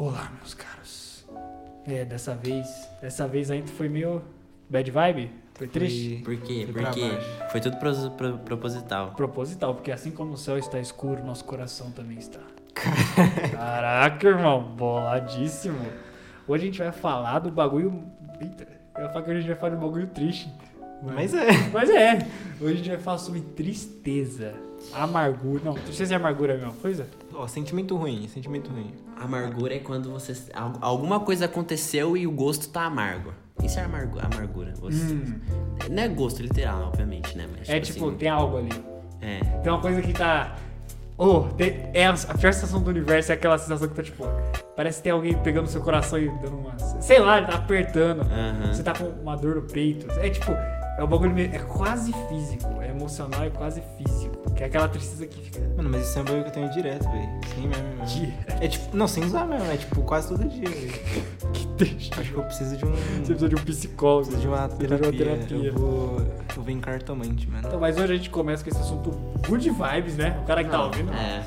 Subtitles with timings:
[0.00, 1.26] Olá, meus caros.
[1.86, 2.88] É, dessa vez.
[3.02, 4.22] Dessa vez a gente foi meio.
[4.70, 5.30] Bad vibe?
[5.52, 6.22] Foi triste?
[6.24, 6.66] Por quê?
[6.72, 7.10] Foi Porque
[7.52, 9.10] foi tudo pro- pro- proposital.
[9.10, 12.40] Proposital, porque assim como o céu está escuro, nosso coração também está.
[13.52, 15.84] Caraca, irmão, boladíssimo.
[16.48, 18.02] Hoje a gente vai falar do bagulho.
[18.40, 20.50] Eita, eu ia falar que hoje a gente vai falar um bagulho triste.
[21.02, 21.46] Mas é.
[21.74, 22.26] Mas é.
[22.58, 24.54] Hoje a gente vai falar sobre tristeza,
[24.92, 25.60] amargura.
[25.64, 27.06] Não, tristeza e amargura é a mesma coisa?
[27.34, 28.92] Ó, sentimento ruim, sentimento ruim.
[29.16, 30.34] Amargura é quando você.
[30.54, 33.32] al- Alguma coisa aconteceu e o gosto tá amargo.
[33.62, 34.72] Isso é amargu- amargura.
[34.80, 35.38] Você- Hum.
[35.90, 37.46] Não é gosto literal, obviamente, né?
[37.58, 38.70] Mas, É tipo, assim, tem algo ali.
[39.20, 39.40] É.
[39.62, 40.56] Tem uma coisa que tá.
[41.18, 44.24] Oh, tem- é a, a pior sensação do universo é aquela sensação que tá tipo.
[44.74, 46.78] Parece que tem alguém pegando seu coração e dando uma.
[47.02, 48.22] Sei lá, ele tá apertando.
[48.22, 48.72] Aham.
[48.72, 50.10] Você tá com uma dor no peito.
[50.18, 50.52] É tipo.
[50.52, 51.54] É um bagulho meio.
[51.54, 52.80] É quase físico.
[52.80, 54.29] É emocional e quase físico.
[54.56, 55.60] Que é aquela tristeza que fica.
[55.76, 57.28] Mano, mas isso é um bagulho que eu tenho direto, velho.
[57.54, 58.04] Sim mesmo, mesmo.
[58.06, 58.34] Dia.
[58.60, 60.92] É tipo, não, sem usar mesmo, é tipo quase todo dia, velho.
[61.52, 62.20] Que triste.
[62.20, 62.90] Acho que eu preciso de um.
[62.92, 64.26] Você precisa de um psicólogo.
[64.26, 65.46] Preciso de uma Precisa de uma terapia.
[65.46, 65.68] terapia.
[65.68, 66.20] Eu vou.
[66.56, 67.66] Eu vou em cartomante, mano.
[67.66, 69.10] Então, mas hoje a gente começa com esse assunto
[69.48, 70.38] good vibes, né?
[70.42, 71.12] O cara que tá Não, ouvindo.
[71.12, 71.42] É.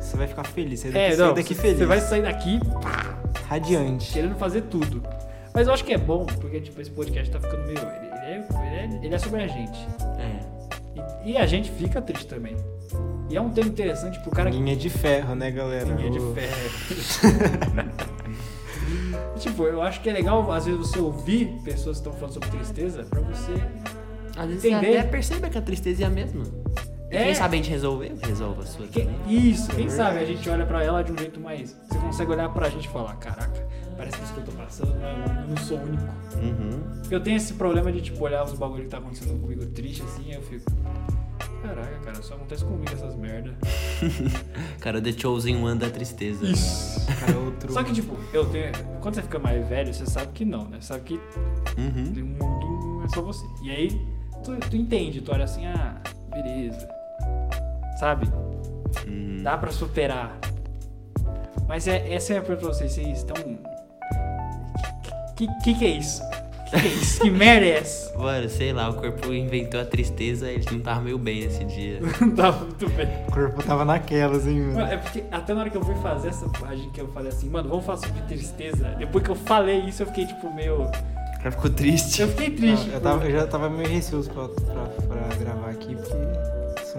[0.00, 0.80] Você vai ficar feliz.
[0.80, 1.88] Você É, vai sair não, daqui você feliz.
[1.88, 2.60] vai sair daqui
[3.48, 4.12] Radiante.
[4.12, 5.02] querendo fazer tudo.
[5.54, 7.78] Mas eu acho que é bom, porque tipo, esse podcast tá ficando meio.
[7.78, 9.78] Ele, ele é, ele, é, ele é sobre a gente.
[10.18, 10.57] É.
[11.24, 12.56] E, e a gente fica triste também.
[13.30, 14.56] E é um tema interessante pro cara que.
[14.56, 15.94] Linha de ferro, né, galera?
[15.94, 17.88] Linha de ferro.
[19.36, 22.32] E, tipo, eu acho que é legal, às vezes, você ouvir pessoas que estão falando
[22.34, 23.52] sobre tristeza pra você.
[24.36, 24.92] Às vezes Entender.
[24.92, 26.44] você até percebe que a tristeza é a mesma.
[27.10, 27.24] E É.
[27.24, 29.50] Quem sabe a gente resolver, resolva a sua Que- também.
[29.50, 31.74] isso, quem sabe a gente olha pra ela de um jeito mais.
[31.88, 34.94] Você consegue olhar pra gente e falar: caraca, parece que isso que eu tô passando,
[34.94, 36.04] não é- eu não sou único.
[36.36, 37.02] Uhum.
[37.10, 40.32] Eu tenho esse problema de, tipo, olhar os bagulho que tá acontecendo comigo triste assim,
[40.34, 40.70] eu fico.
[41.62, 43.56] Caraca, cara, só acontece comigo essas merda.
[44.80, 46.44] Cara, The Chosen One da tristeza.
[46.44, 47.04] Isso.
[47.18, 47.72] Cara, outro.
[47.72, 48.70] Só que, tipo, eu tenho.
[49.00, 50.78] Quando você fica mais velho, você sabe que não, né?
[50.80, 51.14] Você sabe que
[51.76, 52.12] Uhum.
[52.22, 53.44] o mundo é só você.
[53.64, 53.88] E aí,
[54.44, 56.88] tu, tu entende, tu olha assim, ah, beleza.
[57.98, 58.28] Sabe?
[59.06, 59.42] Uhum.
[59.42, 60.38] Dá pra superar.
[61.66, 63.36] Mas é, essa é a pergunta pra vocês, vocês estão.
[65.36, 66.22] Que, que que é isso?
[66.70, 67.20] Que que é isso?
[67.20, 68.18] Que merda é essa?
[68.18, 72.00] Mano, sei lá, o corpo inventou a tristeza, ele não tava meio bem esse dia.
[72.20, 73.06] Não tá muito bem.
[73.28, 74.92] O corpo tava naquelas, hein, Mano, mano.
[74.92, 77.48] é porque até na hora que eu fui fazer essa página que eu falei assim,
[77.48, 78.88] mano, vamos falar sobre tristeza.
[78.98, 80.82] Depois que eu falei isso, eu fiquei tipo meio.
[80.84, 80.90] O
[81.38, 82.22] cara ficou triste.
[82.22, 82.88] Eu fiquei triste.
[82.88, 86.16] Não, eu, tava- eu já tava meio receoso pra, pra, pra gravar aqui, porque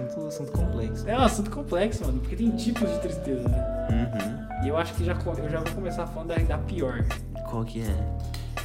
[0.06, 1.08] assunto, assunto complexo.
[1.08, 3.88] É um assunto complexo, mano, porque tem tipos de tristeza, né?
[3.90, 4.64] Uhum.
[4.64, 7.04] E eu acho que já, eu já vou começar falando da, da pior.
[7.48, 8.16] Qual que é?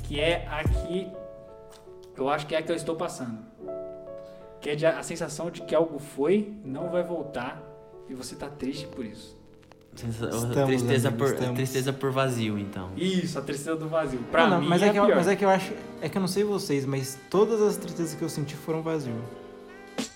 [0.03, 1.11] Que é a que.
[2.17, 3.37] Eu acho que é a que eu estou passando.
[4.61, 7.61] Que é de a, sensação de que algo foi, não vai voltar
[8.09, 9.35] e você tá triste por isso.
[9.95, 11.55] Sensa- Estamos, tristeza, amigo, por, estamos.
[11.55, 12.89] tristeza por vazio, então.
[12.97, 14.19] Isso, a tristeza do vazio.
[14.29, 15.15] Pra Não, não, mim mas é, é, que eu, pior.
[15.15, 15.71] mas é que eu acho.
[16.01, 19.15] É que eu não sei vocês, mas todas as tristezas que eu senti foram vazio.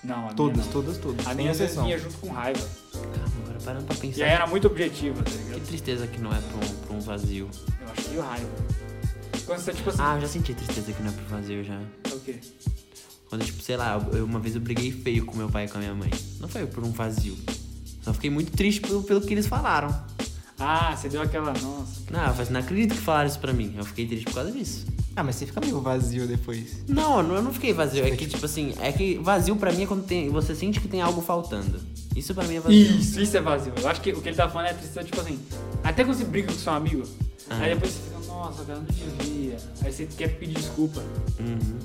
[0.02, 0.72] Não, a Todas, minha não.
[0.72, 1.26] todas, todas.
[1.26, 1.84] A minha exceção.
[1.84, 2.66] vinha junto com raiva.
[2.92, 4.24] Calma, agora parando pra E pensar.
[4.24, 5.66] aí era muito objetiva, tá Que ligado?
[5.66, 7.48] tristeza que não é pra um, pra um vazio.
[7.80, 8.48] Eu acho que raiva.
[9.46, 9.98] Quando você, tipo assim.
[10.02, 11.74] Ah, eu já senti tristeza que não é pro vazio já.
[11.74, 12.36] é o quê?
[13.28, 15.78] Quando, tipo, sei lá, eu- uma vez eu briguei feio com meu pai e com
[15.78, 16.10] a minha mãe.
[16.40, 17.36] Não foi por um vazio.
[18.02, 19.88] Só fiquei muito triste pelo, pelo que eles falaram.
[20.60, 21.52] Ah, você deu aquela.
[21.52, 22.02] Nossa.
[22.10, 23.74] Não, eu falei não acredito que falaram isso pra mim.
[23.76, 24.86] Eu fiquei triste por causa disso.
[25.16, 26.84] Ah, mas você fica meio vazio depois.
[26.88, 28.04] Não, eu não- eu não fiquei vazio.
[28.04, 30.86] É que, tipo assim, é que vazio pra mim é quando tem, você sente que
[30.88, 31.80] tem algo faltando.
[32.14, 32.78] Isso pra mim é vazio.
[33.00, 33.72] Isso, isso é vazio.
[33.80, 35.38] Eu acho que o que ele tá falando é tristeza, tipo assim.
[35.82, 37.02] Até quando você briga com seu amigo,
[37.48, 37.56] Ah.
[37.58, 39.56] aí depois você fica, nossa, cara, não devia.
[39.82, 41.00] Aí você quer pedir desculpa.
[41.40, 41.78] Uhum.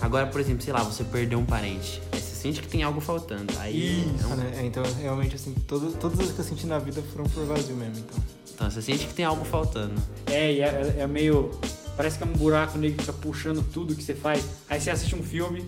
[0.00, 2.00] Agora, por exemplo, sei lá, você perdeu um parente.
[2.12, 3.52] Aí você sente que tem algo faltando.
[3.58, 4.00] Aí.
[4.16, 4.24] Isso.
[4.24, 4.52] é um- Né?
[4.58, 7.76] É, Então, realmente, assim, todas, todas as que eu senti na vida foram por vazio
[7.76, 8.18] mesmo, então.
[8.54, 9.94] Então, você sente que tem algo faltando.
[10.26, 11.50] É, e é, é meio.
[11.96, 14.44] Parece que é um buraco negro que fica puxando tudo que você faz.
[14.68, 15.64] Aí você assiste um filme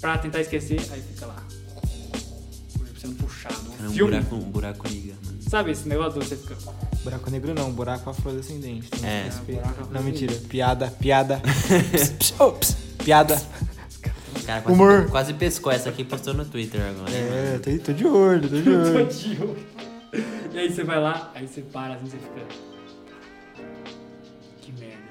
[0.00, 1.42] pra tentar esquecer, aí fica lá.
[3.00, 3.54] Sendo puxado.
[3.68, 4.10] Um Cara, um filme.
[4.12, 5.38] buraco, um buraco liga, mano.
[5.48, 6.56] Sabe esse negócio do você fica.
[7.02, 8.88] Buraco negro não, buraco afrodescendente.
[8.90, 9.24] Tem É.
[9.24, 9.60] respeito.
[9.62, 10.34] buraco Não, mentira.
[10.48, 11.40] Piada, piada.
[11.92, 13.42] Ps, ps, oh, ps, piada.
[14.42, 15.08] O cara quase, Humor.
[15.10, 17.10] quase pescou essa aqui e postou no Twitter agora.
[17.12, 19.06] É, tô, tô de olho, tô de Tô olho.
[19.06, 19.66] de olho.
[20.52, 22.46] E aí você vai lá, aí você para assim, você fica.
[24.60, 25.02] Que merda.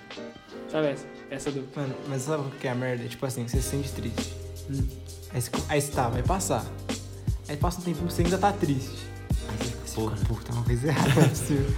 [0.71, 1.05] Sabe essa?
[1.29, 1.63] Essa do.
[1.75, 3.07] Mano, mas sabe o que é a merda?
[3.07, 4.33] Tipo assim, você se sente triste.
[5.33, 6.65] Aí você, aí você tá, vai passar.
[7.47, 8.97] Aí passa um tempo você ainda tá triste.
[9.49, 10.15] Aí você fica, Você porra.
[10.17, 11.71] fica, pô, tá uma coisa errada, não é possível.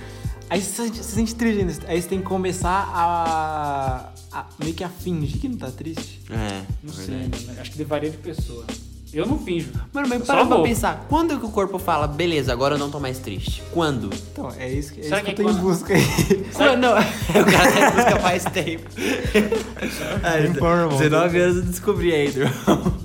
[0.49, 1.73] Aí você, se sente- se sente triste ainda.
[1.87, 6.21] Aí você tem que começar a, a meio que a fingir que não tá triste.
[6.29, 7.45] É, Não é sei, verdade.
[7.45, 7.61] mano.
[7.61, 8.65] Acho que varia de pessoa.
[9.13, 9.69] Eu não finjo.
[9.93, 10.63] Mano, mas Eu para pra vou.
[10.63, 11.05] pensar.
[11.07, 13.61] Quando que o corpo fala, beleza, agora eu não tô mais triste?
[13.71, 14.09] Quando?
[14.31, 16.03] Então, é isso que, é Será isso que que eu tô em quando- busca aí.
[16.51, 16.79] Quando?
[16.79, 18.89] Não, o cara tá em busca faz tempo.
[20.23, 20.97] Ah, Informa, irmão.
[20.97, 22.47] 19 anos eu descobri aí, Drew.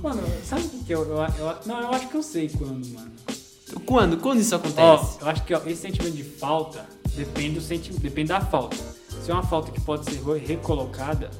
[0.02, 2.86] Mano, sabe o que que eu, eu, eu- Não, eu acho que eu sei quando,
[2.88, 3.10] mano.
[3.84, 4.16] Quando?
[4.16, 5.19] Quando isso Ó, acontece?
[5.20, 8.76] eu acho que ó, esse sentimento de falta depende, do senti depende da falta.
[9.25, 11.31] Se é uma falta que pode ser re- recolocada.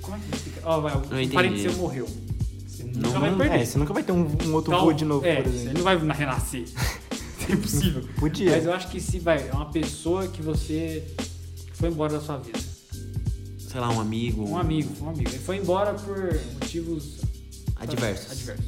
[0.00, 0.60] Como é que fica?
[0.64, 1.32] Ó, vai, Não o entendi.
[1.34, 2.06] parente seu morreu.
[2.66, 3.60] Você nunca Não- vai perder.
[3.60, 5.56] é, você nunca vai ter um, um outro Tal- voo de novo, é, por Você
[5.56, 5.74] exemplo.
[5.78, 6.64] não vai renascer.
[7.48, 8.04] é impossível.
[8.18, 8.50] Podia.
[8.52, 11.04] Mas eu acho que se vai, é uma pessoa que você
[11.74, 12.58] foi embora da sua vida.
[13.58, 14.46] Sei lá, um amigo.
[14.48, 15.30] Um amigo, um amigo.
[15.30, 16.16] Ele foi embora por
[16.54, 17.20] motivos
[17.76, 18.30] Adversos.
[18.32, 18.64] adversos.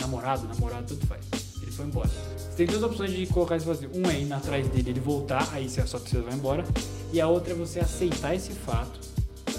[0.00, 1.22] Namorado, namorado, tudo faz.
[1.62, 2.10] Ele foi embora.
[2.56, 3.86] Tem duas opções de colocar isso assim.
[3.94, 6.64] Um é ir atrás dele ele voltar, aí você só que você vai embora.
[7.12, 8.98] E a outra é você aceitar esse fato.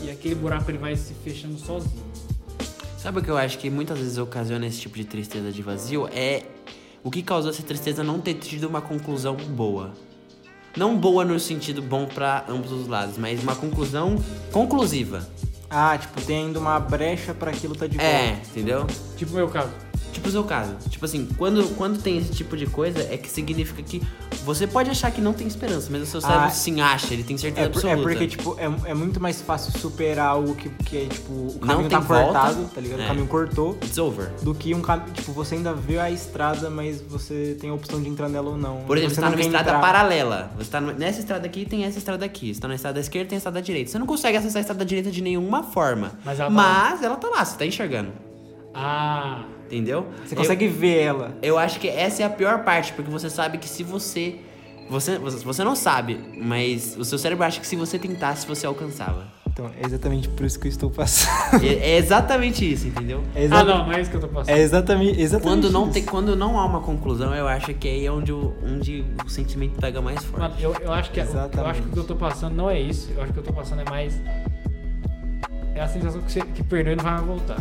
[0.02, 2.04] E aquele buraco ele vai se fechando sozinho.
[2.98, 6.10] Sabe o que eu acho que muitas vezes ocasiona esse tipo de tristeza de vazio?
[6.12, 6.44] É
[7.04, 9.94] o que causou essa tristeza não ter tido uma conclusão boa.
[10.76, 14.16] Não boa no sentido bom pra ambos os lados, mas uma conclusão
[14.52, 15.28] conclusiva.
[15.70, 18.12] Ah, tipo, tem ainda uma brecha pra aquilo tá de volta.
[18.12, 18.88] É, entendeu?
[19.16, 19.72] Tipo o meu caso.
[20.18, 20.74] Tipo o seu caso.
[20.90, 24.02] Tipo assim, quando, quando tem esse tipo de coisa, é que significa que
[24.44, 27.24] você pode achar que não tem esperança, mas o seu cérebro Ah, sim acha, ele
[27.24, 28.10] tem certeza É, por- é absoluta.
[28.10, 31.68] porque, tipo, é, é muito mais fácil superar algo que, que é, tipo, o Não
[31.68, 33.02] caminho tem tá cortado, tá ligado?
[33.02, 33.04] É.
[33.04, 34.32] O caminho cortou, It's over.
[34.42, 38.02] do que um caminho, tipo, você ainda vê a estrada, mas você tem a opção
[38.02, 38.78] de entrar nela ou não.
[38.88, 39.82] Por exemplo, você você tá não numa estrada entrar.
[39.82, 40.52] paralela.
[40.58, 42.54] Você tá nessa estrada aqui tem essa estrada aqui.
[42.56, 43.92] Você tá na estrada esquerda tem a estrada direita.
[43.92, 46.14] Você não consegue acessar a estrada direita de nenhuma forma.
[46.26, 48.12] Mas ela tá Mas ela tá lá, você tá enxergando.
[48.74, 50.08] Ah, Entendeu?
[50.26, 51.38] Você consegue ver ela.
[51.42, 54.36] Eu, acho que essa é a pior parte, porque você sabe que se você.
[54.90, 59.26] Você, você não sabe, mas o seu cérebro acha que se você tentasse, você alcançava.
[59.52, 61.62] Então, é exatamente por isso que eu estou passando.
[61.66, 63.22] é, é exatamente isso, entendeu?
[63.36, 64.56] É, ah exa- não, não é isso que eu tô passando.
[64.56, 65.94] é exatamente, exatamente Quando não, isso.
[65.94, 69.30] tem, quando não há uma conclusão, eu acho que aí é onde o, onde o
[69.30, 70.40] sentimento pega mais forte.
[70.40, 71.28] Mano, eu, eu, acho que, é-
[71.58, 73.12] eu acho que o que eu tô passando não é isso.
[73.14, 74.22] Eu acho que o que eu tô passando é mais.
[75.76, 77.58] É a sensação que, você, que perdeu e não vai mais voltar.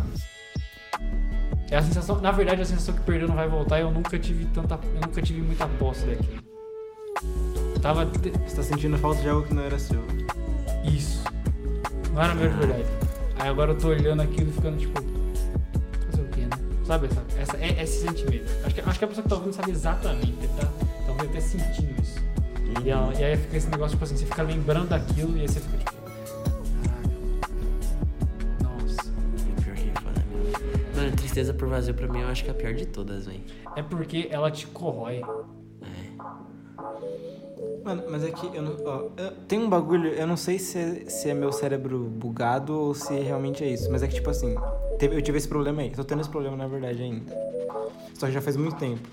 [1.70, 2.20] É a sensação.
[2.20, 3.80] Na verdade, a sensação que perdeu não vai voltar.
[3.80, 4.78] Eu nunca tive tanta.
[4.94, 6.42] Eu nunca tive muita posse daquilo.
[7.74, 8.06] Eu tava.
[8.06, 10.02] de- Você tá sentindo falta de algo que não era seu.
[10.84, 11.24] Isso.
[12.12, 12.84] Não era meu de verdade.
[13.38, 15.00] Aí agora eu tô olhando aquilo e ficando tipo.
[16.10, 16.50] Fazer o quê, né?
[16.84, 18.50] Sabe essa, essa, é, esse sentimento?
[18.64, 20.48] Acho que, acho que a pessoa que tá ouvindo sabe exatamente.
[20.58, 20.68] Tá
[21.06, 22.16] talvez até sentindo isso.
[22.84, 25.48] E, ela- e aí fica esse negócio, tipo assim, você fica lembrando daquilo e aí
[25.48, 26.05] você fica tipo.
[31.06, 33.40] Mano, tristeza por vazio pra mim eu acho que é a pior de todas, velho.
[33.76, 35.22] É porque ela te corrói.
[37.84, 38.76] Mano, mas é que eu não.
[38.84, 42.76] Ó, eu- tem um bagulho, eu não sei se é, se é meu cérebro bugado
[42.76, 43.88] ou se realmente é isso.
[43.92, 44.56] Mas é que, tipo assim,
[44.98, 45.90] teve- eu tive esse problema aí.
[45.90, 47.32] Tô tendo esse problema, na verdade, ainda.
[48.14, 49.08] Só que já faz muito tempo.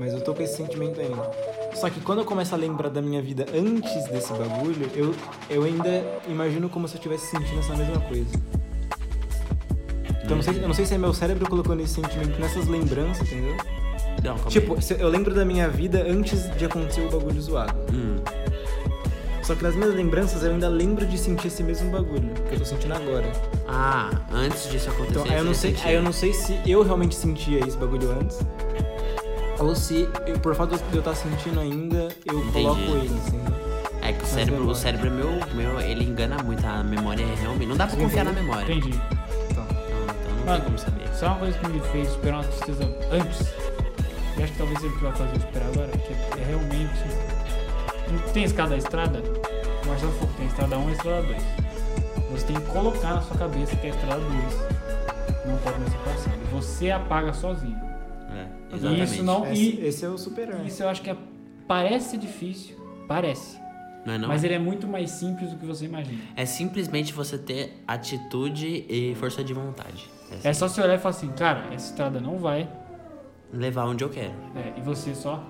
[0.00, 1.30] Mas eu tô com esse sentimento ainda.
[1.74, 5.14] Só que quando eu começo a lembrar da minha vida antes desse bagulho, eu,
[5.48, 8.30] eu ainda imagino como se eu estivesse sentindo essa mesma coisa.
[10.28, 12.66] Então eu não, sei, eu não sei se é meu cérebro colocando esse sentimento nessas
[12.66, 13.56] lembranças, entendeu?
[14.22, 14.82] Não, calma Tipo, aí.
[14.82, 17.74] se- eu lembro da minha vida antes de acontecer o bagulho zoado.
[17.92, 18.16] Hum,
[19.42, 22.58] Só que nas minhas lembranças eu ainda lembro de sentir esse mesmo bagulho que eu
[22.58, 23.24] tô sentindo agora.
[23.66, 25.20] Ah, antes disso acontecer.
[25.20, 25.88] Então aí eu não você sei, sentia.
[25.88, 28.38] aí eu não sei se eu realmente sentia esse bagulho antes.
[29.58, 32.52] Ou se, eu, por fato de eu estar sentindo ainda, eu Entendi.
[32.52, 33.40] coloco ele, assim.
[34.02, 34.80] É que o Mas cérebro, o memória.
[34.80, 36.66] cérebro é meu, meu, ele engana muito.
[36.66, 37.66] A memória é realmente.
[37.68, 38.70] Não dá pra Sim, confiar na memória.
[38.70, 39.00] Entendi.
[40.64, 41.08] Como saber.
[41.14, 43.40] Só uma coisa que me fez superar uma tristeza antes.
[44.38, 45.88] E acho que talvez seja o que vai fazer eu superar agora.
[45.98, 47.00] Que é realmente.
[48.10, 49.22] Não tem escada da estrada?
[49.84, 51.42] O Marcelo falou que tem estrada 1 e a estrada 2.
[52.30, 54.34] Você tem que colocar na sua cabeça que a estrada 2
[55.46, 56.36] não pode mais ser passada.
[56.36, 57.78] E Você apaga sozinho.
[58.30, 59.04] É, exatamente.
[59.14, 61.16] isso não- esse, e- esse é o super Isso eu acho que é-
[61.66, 62.76] parece difícil.
[63.08, 63.58] Parece.
[64.04, 64.28] Não é não?
[64.28, 66.18] Mas ele é muito mais simples do que você imagina.
[66.36, 70.08] É simplesmente você ter atitude e força de vontade.
[70.44, 72.68] É É só você olhar e falar assim, cara, essa estrada não vai.
[73.52, 74.34] levar onde eu quero.
[74.54, 75.42] É, e você só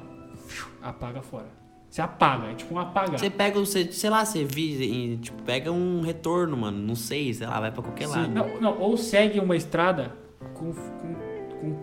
[0.83, 1.47] apaga fora.
[1.91, 3.19] Você apaga, é tipo um apagar.
[3.19, 6.79] Você pega, você, sei lá, você e, tipo, pega um retorno, mano.
[6.79, 8.31] Não sei, sei lá, vai pra qualquer Sim, lado.
[8.31, 10.13] não, não, ou segue uma estrada
[10.55, 10.73] com.
[10.73, 11.15] com,
[11.61, 11.77] com-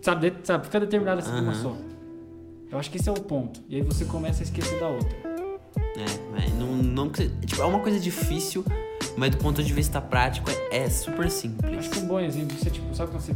[0.00, 1.62] sabe, sabe, fica determinada assim uma Aham.
[1.62, 1.76] só.
[2.72, 3.60] Eu acho que esse é o ponto.
[3.68, 5.16] E aí você começa a esquecer da outra.
[5.76, 8.64] É, mas não, não, tipo, é uma coisa difícil,
[9.16, 11.78] mas do ponto de vista prático é, é super simples.
[11.78, 13.32] Acho que um bom exemplo, você tipo, sabe quando você.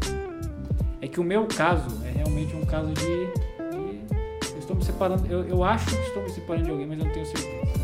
[1.00, 3.02] É que o meu caso é realmente um caso de.
[3.04, 5.26] de- eu estou me separando.
[5.30, 7.74] Eu, eu acho que estou me separando de alguém, mas eu não tenho certeza.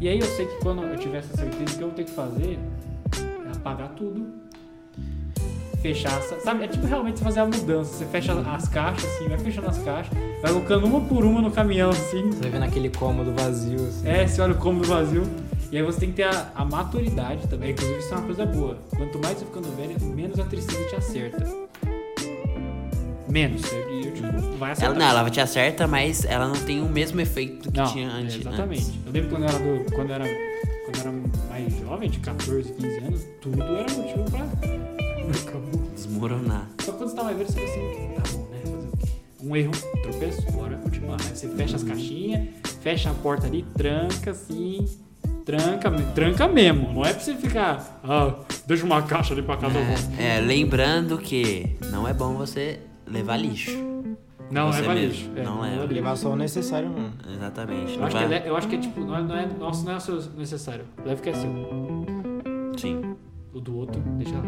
[0.00, 2.04] E aí eu sei que quando eu tiver essa certeza, o que eu vou ter
[2.04, 2.58] que fazer
[3.48, 4.26] é apagar tudo.
[5.80, 6.64] fechar, sa- sabe?
[6.64, 7.92] É tipo realmente você fazer a mudança.
[7.94, 11.50] Você fecha as caixas, assim, vai fechando as caixas, vai colocando uma por uma no
[11.50, 12.30] caminhão, assim.
[12.30, 14.08] Você vai vendo aquele cômodo vazio, assim.
[14.08, 15.22] É, você olha o cômodo vazio.
[15.74, 17.72] E aí você tem que ter a, a maturidade também.
[17.72, 18.78] Inclusive, isso é uma coisa boa.
[18.96, 21.44] Quanto mais você ficando velho, menos a tristeza te acerta.
[23.28, 23.60] Menos.
[23.72, 24.22] Eu, eu, tipo,
[24.56, 24.94] vai Ela, acertar.
[24.96, 28.36] não, ela te acerta, mas ela não tem o mesmo efeito que Não, tinha antes.
[28.36, 28.82] Exatamente.
[28.84, 28.94] antes.
[29.04, 30.24] Eu lembro quando eu era, do- quando eu era,
[30.84, 31.12] quando eu era
[31.48, 34.44] mais jovem, de 14, 15 anos, tudo era motivo pra.
[34.44, 35.82] Acabou.
[35.92, 36.68] Desmoronar.
[36.82, 38.60] Só que quando você tá mais velho, você fica assim, tá bom, né?
[38.62, 39.08] Fazer o quê?
[39.42, 39.72] Um erro,
[40.04, 41.16] tropeço, bora continuar.
[41.20, 42.46] Aí você fecha as caixinhas,
[42.80, 44.86] fecha a porta ali, tranca assim.
[45.44, 46.92] Tranca, tranca mesmo.
[46.92, 48.34] Não é pra você ficar, ah,
[48.66, 49.82] deixa uma caixa ali pra cada um.
[50.18, 53.70] É, é, lembrando que não é bom você levar lixo.
[54.50, 55.08] Não, você leva mesmo.
[55.08, 55.30] lixo.
[55.36, 55.72] É, Não leva.
[55.72, 55.94] leva lixo.
[55.94, 57.12] Levar só o necessário, mano.
[57.34, 57.92] Exatamente.
[57.94, 59.84] Eu não acho, que é, eu acho que é tipo, não é, não é, nosso,
[59.84, 60.84] não é seu necessário.
[61.04, 61.50] Leva o que é seu.
[62.78, 63.16] Sim.
[63.52, 64.42] O do outro, deixa lá.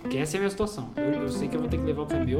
[0.00, 0.90] Porque essa é a minha situação.
[0.96, 2.38] Eu, eu sei que eu vou ter que levar o que é meu.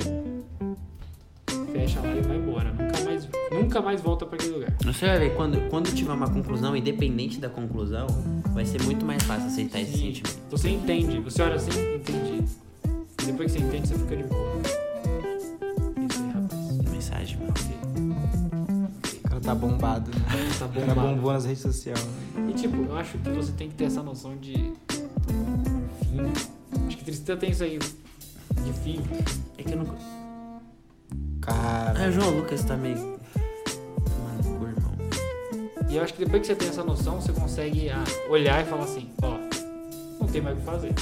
[1.73, 2.71] Fecha lá e vai embora.
[2.73, 4.73] Nunca mais, nunca mais volta pra aquele lugar.
[4.85, 8.07] Você vai ver, quando, quando tiver uma conclusão, independente da conclusão,
[8.53, 9.99] vai ser muito mais fácil aceitar esse Sim.
[10.15, 10.39] sentimento.
[10.51, 11.19] Você entende.
[11.21, 12.45] Você olha assim, entendi.
[13.23, 14.53] E depois que você entende, você fica de boa.
[16.09, 16.91] Isso aí, rapaz.
[16.91, 17.53] Mensagem, mano.
[19.25, 20.25] O cara tá bombado, né?
[20.59, 21.09] Tá O cara bombado.
[21.17, 22.07] bombou nas redes sociais.
[22.49, 26.21] E tipo, eu acho que você tem que ter essa noção de fim.
[26.87, 27.79] Acho que tristeza tem isso aí.
[27.79, 29.01] De fim.
[29.57, 30.22] É que eu não.
[31.43, 32.05] Cara.
[32.05, 32.97] Ah, o João Lucas tá meio.
[32.97, 34.93] Mano, cu, irmão.
[35.91, 38.65] E eu acho que depois que você tem essa noção, você consegue ah, olhar e
[38.69, 39.37] falar assim, ó,
[40.21, 40.93] não tem mais o que fazer.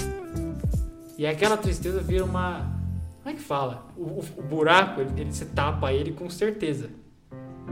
[1.18, 2.78] E aquela tristeza vira uma.
[3.23, 3.87] Como é que fala?
[3.97, 6.88] O, o- o buraco, ele, ele- você tapa ele com certeza.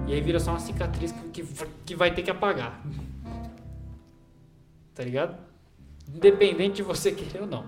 [0.07, 2.81] E aí vira só uma cicatriz que, que, que vai ter que apagar.
[4.95, 5.37] Tá ligado?
[6.15, 7.65] Independente de você querer ou não.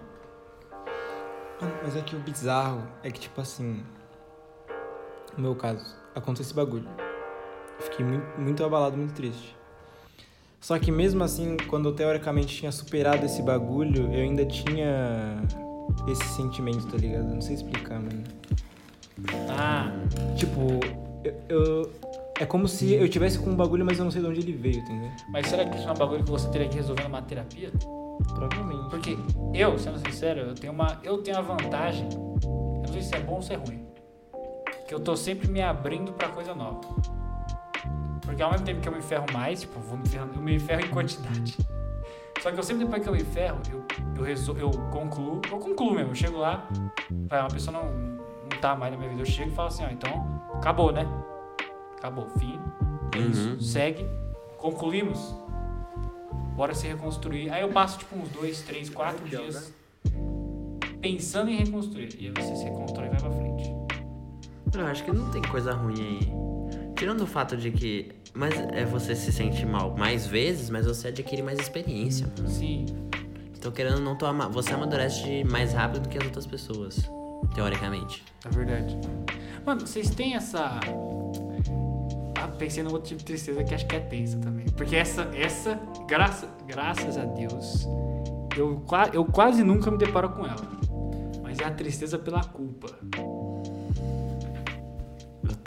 [1.61, 3.83] Mano, mas é que o bizarro é que, tipo assim.
[5.41, 5.83] No meu caso,
[6.15, 6.87] aconteceu esse bagulho.
[7.79, 9.57] Fiquei muito, muito abalado, muito triste.
[10.61, 15.43] Só que mesmo assim, quando eu teoricamente tinha superado esse bagulho, eu ainda tinha
[16.07, 17.25] esse sentimento, tá ligado?
[17.33, 18.23] Não sei explicar, mano.
[19.49, 19.91] Ah,
[20.37, 20.61] Tipo,
[21.25, 21.91] eu, eu-
[22.39, 24.53] É como se eu tivesse com um bagulho, mas eu não sei de onde ele
[24.53, 25.11] veio, entendeu?
[25.31, 27.71] mas será que isso é um bagulho que você teria que resolver numa terapia?
[28.35, 28.89] Provavelmente.
[28.91, 29.17] Porque
[29.55, 33.21] eu, sendo sincero, eu tenho uma, eu tenho a vantagem, eu não sei se é
[33.21, 33.87] bom ou se é ruim,
[34.91, 36.81] que eu tô sempre me abrindo pra coisa nova.
[38.23, 40.43] Porque ao mesmo tempo que eu me ferro mais, tipo, eu vou me ferrando, eu
[40.43, 41.57] me ferro em quantidade.
[42.41, 43.85] Só que eu sempre depois que eu me ferro, eu,
[44.17, 46.67] eu, resol, eu concluo, eu concluo mesmo, eu chego lá,
[47.29, 49.85] vai, uma pessoa não, não tá mais na minha vida, eu chego e falo assim,
[49.85, 51.07] ó, então, acabou, né?
[51.97, 52.59] Acabou, fim,
[53.15, 53.61] é isso, Uhum.
[53.61, 54.05] segue,
[54.59, 55.37] concluímos,
[56.57, 57.49] bora se reconstruir.
[57.51, 59.73] Aí eu passo tipo uns dois, três, quatro dias
[61.01, 62.09] pensando em reconstruir.
[62.19, 63.80] E aí você se reconstrói e vai pra frente.
[64.75, 66.33] Eu acho que não tem coisa ruim aí.
[66.97, 68.13] Tirando o fato de que.
[68.33, 72.27] Mas é você se sente mal mais vezes, mas você adquire mais experiência.
[72.37, 72.49] mano.
[72.49, 72.87] Sim.
[73.59, 77.11] Então, querendo não, tu ama- você amadurece mais rápido do que as outras pessoas.
[77.55, 78.23] Teoricamente.
[78.45, 78.97] É verdade.
[79.67, 80.79] Mano, vocês têm essa.
[82.39, 84.65] Ah, pensei no outro tipo de tristeza que acho que é tensa também.
[84.77, 87.87] Porque essa, essa, graça, graças a Deus,
[88.57, 90.63] eu, eu quase nunca me deparo com ela.
[91.43, 92.89] Mas é a tristeza pela culpa.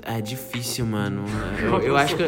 [0.04, 1.24] É difícil, mano.
[1.62, 2.24] Eu, eu acho que.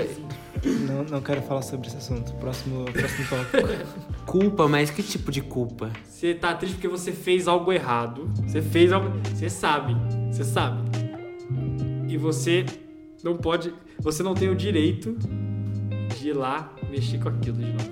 [0.66, 2.34] Não, não quero falar sobre esse assunto.
[2.36, 3.68] Próximo, próximo tópico.
[4.26, 5.92] Culpa, mas que tipo de culpa?
[6.04, 8.32] Você tá triste porque você fez algo errado.
[8.48, 9.12] Você fez algo.
[9.34, 9.96] Você sabe.
[10.32, 10.82] Você sabe.
[12.08, 12.66] E você
[13.24, 13.74] não pode.
[14.00, 15.16] Você não tem o direito
[16.18, 17.92] de ir lá mexer com aquilo de novo.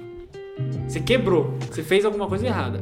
[0.87, 1.57] Você quebrou.
[1.69, 2.81] Você fez alguma coisa errada.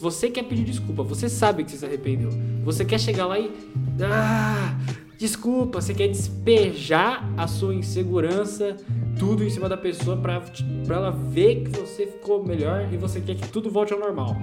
[0.00, 1.02] Você quer pedir desculpa.
[1.02, 2.30] Você sabe que você se arrependeu.
[2.64, 3.50] Você quer chegar lá e.
[4.02, 4.76] Ah,
[5.18, 5.80] desculpa.
[5.80, 8.76] Você quer despejar a sua insegurança,
[9.18, 10.40] tudo em cima da pessoa pra,
[10.86, 14.36] pra ela ver que você ficou melhor e você quer que tudo volte ao normal.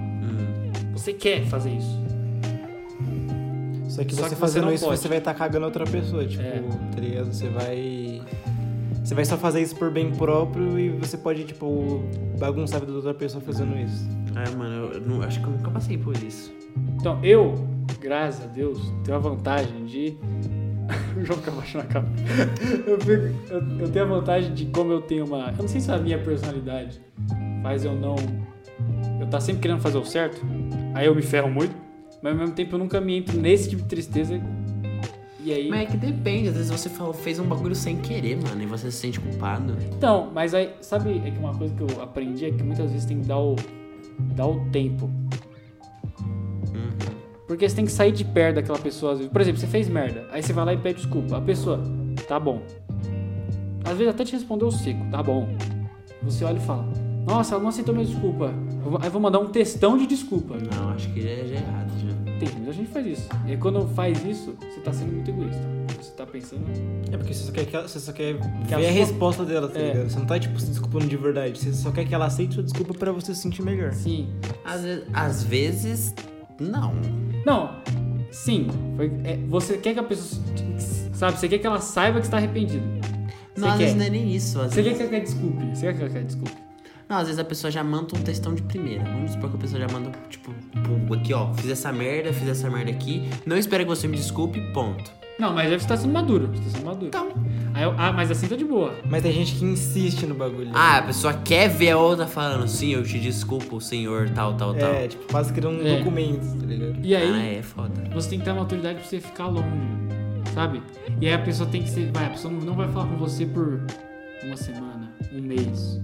[0.94, 2.00] Você quer fazer isso.
[3.88, 4.98] Só que Só você que você fazendo isso, pode.
[5.00, 6.60] você vai estar cagando outra pessoa, tipo, É.
[6.62, 7.24] tá?
[7.24, 8.22] Você vai.
[9.04, 12.02] Você vai só fazer isso por bem próprio e você pode, tipo,
[12.38, 14.08] bagunçar a vida da outra pessoa fazendo isso.
[14.34, 16.52] É, mano, eu, eu não- acho que eu nunca passei por isso.
[16.98, 17.54] Então, eu,
[18.00, 20.16] graças a Deus, tenho a vantagem de.
[21.16, 22.08] o João fica baixando a capa.
[22.86, 25.50] Eu, fico- eu- eu tenho a vantagem de, como eu tenho uma.
[25.50, 27.00] Eu não sei se a minha personalidade
[27.62, 28.16] faz eu não.
[29.20, 30.44] Eu tá sempre querendo fazer o certo,
[30.94, 31.74] aí eu me ferro muito,
[32.22, 34.40] mas ao mesmo tempo eu nunca me entro nesse tipo de tristeza.
[35.44, 35.68] E aí.
[35.68, 38.66] Mas é que depende, às vezes você falou- fez um bagulho sem querer, mano, e
[38.66, 39.76] você se sente culpado.
[39.96, 43.06] Então, mas aí, sabe, é que uma coisa que eu aprendi é que muitas vezes
[43.06, 43.56] tem que dar o,
[44.36, 45.10] dar o tempo.
[47.52, 49.30] Porque você tem que sair de perto daquela pessoa às vezes.
[49.30, 51.36] Por exemplo, você fez merda, aí você vai lá e pede desculpa.
[51.36, 51.78] A pessoa,
[52.26, 52.62] tá bom.
[53.84, 55.46] Às vezes até te respondeu seco, tá bom.
[56.22, 56.88] Você olha e fala,
[57.26, 58.54] nossa, ela não aceitou minha desculpa.
[59.02, 60.54] Aí vou mandar um textão de desculpa.
[60.74, 62.12] Não, acho que já é, já é errado já.
[62.38, 63.28] Tem, muita gente faz isso.
[63.46, 65.60] E aí quando faz isso, você tá sendo muito egoísta.
[66.00, 66.64] Você tá pensando.
[67.12, 68.90] É porque você só quer, que ela- você só quer Que ver a a sua-
[68.90, 69.92] resposta dela, tá É.
[69.92, 70.10] ligado?
[70.10, 71.58] Você não tá, tipo, se desculpando de verdade.
[71.58, 73.92] Você só quer que ela aceite sua desculpa pra você se sentir melhor.
[73.92, 74.30] Sim.
[74.64, 74.82] Às
[75.12, 76.14] às vezes
[76.60, 76.94] não.
[77.44, 77.76] Não,
[78.30, 78.68] sim.
[78.96, 80.42] Foi- é, você quer que a pessoa.
[81.12, 82.84] Sabe, você quer que ela saiba que está arrependido.
[83.54, 83.84] Você Não, às quer.
[83.84, 84.60] vezes não é nem isso.
[84.60, 84.98] Às Você vezes...
[84.98, 85.64] quer que ela desculpe.
[85.76, 86.56] Você quer que ela desculpe.
[87.08, 89.04] Não, às vezes a pessoa já manda um textão de primeira.
[89.04, 90.50] Vamos supor que a pessoa já manda, tipo,
[91.14, 93.28] aqui ó, fiz essa merda, fiz essa merda aqui.
[93.44, 95.12] Não espero que você me desculpe, ponto.
[95.42, 96.46] Não, mas aí você tá sendo maduro.
[96.54, 97.06] Você tá sendo maduro.
[97.08, 97.28] Então.
[97.74, 98.94] Aí eu- ah, mas assim tá de boa.
[99.10, 100.70] Mas tem gente que insiste no bagulho.
[100.72, 104.72] Ah, a pessoa quer ver a outra falando, sim, eu te desculpo, senhor, tal, tal,
[104.72, 104.92] tal.
[104.92, 105.98] É, tipo, quase criando um É.
[105.98, 106.96] documento, tá ligado?
[107.02, 107.92] E aí, Ah, é foda.
[108.14, 109.66] você tem que ter a maturidade pra você ficar longe.
[110.54, 110.80] Sabe?
[111.20, 112.12] E aí a pessoa tem que ser.
[112.12, 113.80] Vai, a pessoa não vai falar com você por
[114.44, 116.00] uma semana, um mês.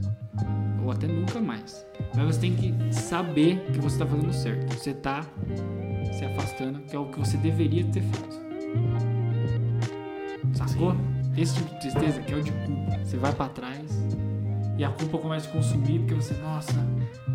[0.84, 1.86] Ou até nunca mais.
[2.16, 4.74] Mas você tem que saber que você tá fazendo certo.
[4.76, 5.24] Você tá
[6.12, 8.48] se afastando, que é o que você deveria ter feito.
[10.66, 10.94] Sacou?
[11.36, 12.98] Esse tipo de tristeza que é o de culpa.
[13.04, 13.80] Você vai pra trás
[14.76, 16.74] e a culpa começa a consumir porque você, nossa,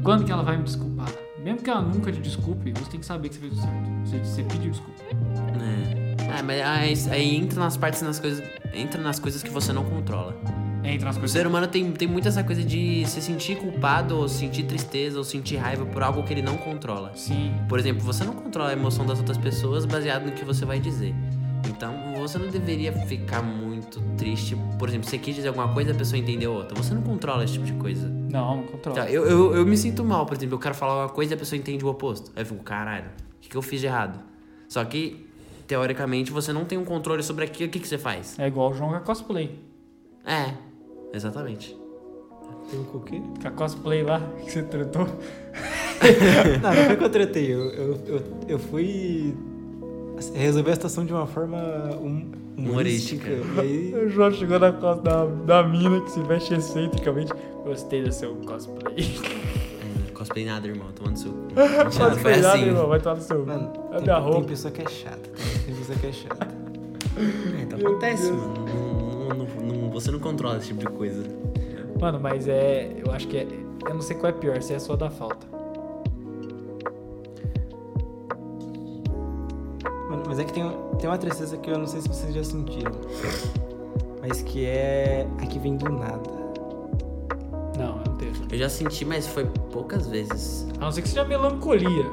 [0.04, 1.10] quando que ela vai me desculpar?
[1.44, 3.90] Mesmo que ela nunca te desculpe, você tem que saber que você fez o certo.
[4.06, 5.02] Você, você pediu desculpa.
[5.12, 6.16] É.
[6.38, 8.44] Ah, mas aí, entra nas partes nas coisas.
[8.74, 10.36] Entra nas coisas que você não controla.
[10.84, 11.32] Entra nas O coisas.
[11.32, 15.24] ser humano tem, tem muito essa coisa de se sentir culpado, ou sentir tristeza, ou
[15.24, 17.12] sentir raiva por algo que ele não controla.
[17.16, 17.54] Sim.
[17.68, 20.80] Por exemplo, você não controla a emoção das outras pessoas baseado no que você vai
[20.80, 21.14] dizer.
[21.68, 21.94] Então,
[22.28, 24.58] você não deveria ficar muito triste.
[24.80, 26.76] Por exemplo, você quis dizer alguma coisa e a pessoa entendeu outra.
[26.76, 28.08] Você não controla esse tipo de coisa.
[28.08, 29.02] Não, não controla.
[29.02, 31.36] Tá, eu, eu, eu me sinto mal, por exemplo, eu quero falar uma coisa e
[31.36, 32.32] a pessoa entende o oposto.
[32.36, 34.20] Aí eu fico, caralho, o que, que eu fiz de errado?
[34.68, 35.28] Só que,
[35.68, 38.40] teoricamente, você não tem um controle sobre aquilo, o que, que você faz?
[38.40, 39.60] É igual a cosplay.
[40.26, 40.54] É,
[41.14, 41.78] exatamente.
[42.70, 43.22] Tem o quê?
[43.42, 45.08] Com a cosplay lá que você tratou.
[46.62, 47.54] Não, não foi que eu tretei.
[47.54, 49.34] Eu, eu, eu, eu fui
[50.34, 51.58] resolver a situação de uma forma
[52.02, 53.30] hum, humorística.
[53.30, 53.64] Humorística.
[53.64, 54.06] E aí.
[54.06, 57.32] O João chegou na costa da, da mina que se veste excentricamente.
[57.66, 58.96] Gostei do seu cosplay.
[60.08, 61.32] É, cosplay nada, irmão, tomando seu.
[61.86, 62.88] cosplay nada, irmão.
[62.88, 63.46] Vai tomar no seu.
[63.46, 64.48] Mano, É tem, minha tem roupa.
[64.48, 65.30] pessoa que é chata.
[65.30, 66.48] Tem, tem pessoa que é chata.
[67.16, 68.66] É, então acontece, mano.
[68.66, 71.24] Não- não- não- não- você não controla esse tipo de coisa.
[72.02, 72.92] Mano, mas é.
[73.06, 73.48] Eu acho que é.
[73.88, 75.46] Eu não sei qual é pior, se é só da falta.
[80.34, 82.92] Mas é que tem, tem uma tristeza que eu não sei se vocês já sentiram.
[84.22, 86.30] Mas que é a que vem do nada.
[87.78, 88.34] Não, eu não tenho.
[88.52, 90.68] Eu já senti, mas foi poucas vezes.
[90.80, 92.06] A não ser que seja melancolia.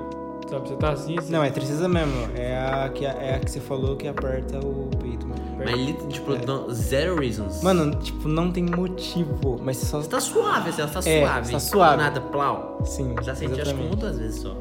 [0.51, 1.33] Sabe, você tá assim, assim.
[1.33, 2.13] Não, é tristeza mesmo.
[2.37, 5.41] É a que, é a que você falou que aperta o peito, mano.
[5.57, 7.63] Mas, li- tipo, não- zero reasons.
[7.63, 10.01] Mano, tipo, não tem motivo, mas você só.
[10.03, 11.53] Você tá suave, você tá É, suave.
[11.53, 11.97] tá suave.
[11.97, 12.81] Do Nada, plau.
[12.85, 13.97] Sim, Já senti, acho que uma ou exatamente.
[14.01, 14.57] duas vezes só.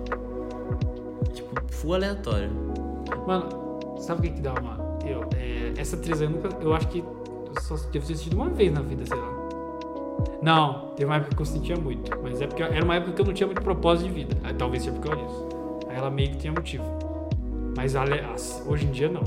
[1.33, 2.51] Tipo, full aleatório.
[3.27, 4.77] Mano, sabe o que que dá uma.
[5.05, 6.49] Eu, é, essa tristeza eu nunca.
[6.61, 9.39] Eu acho que eu só devo ter sentido uma vez na vida, sei lá.
[10.41, 12.11] Não, teve uma época que eu sentia muito.
[12.21, 14.37] Mas é porque era uma época que eu não tinha muito propósito de vida.
[14.43, 15.47] Aí, talvez seja por causa disso.
[15.89, 16.83] Aí ela meio que tinha motivo.
[17.75, 19.21] Mas as- hoje em dia não.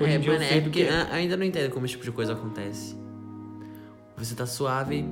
[0.00, 0.90] Hoje é, em dia mano, eu sei é porque que.
[0.90, 2.96] eu ainda não entendo como esse tipo de coisa acontece.
[4.16, 5.04] Você tá suave.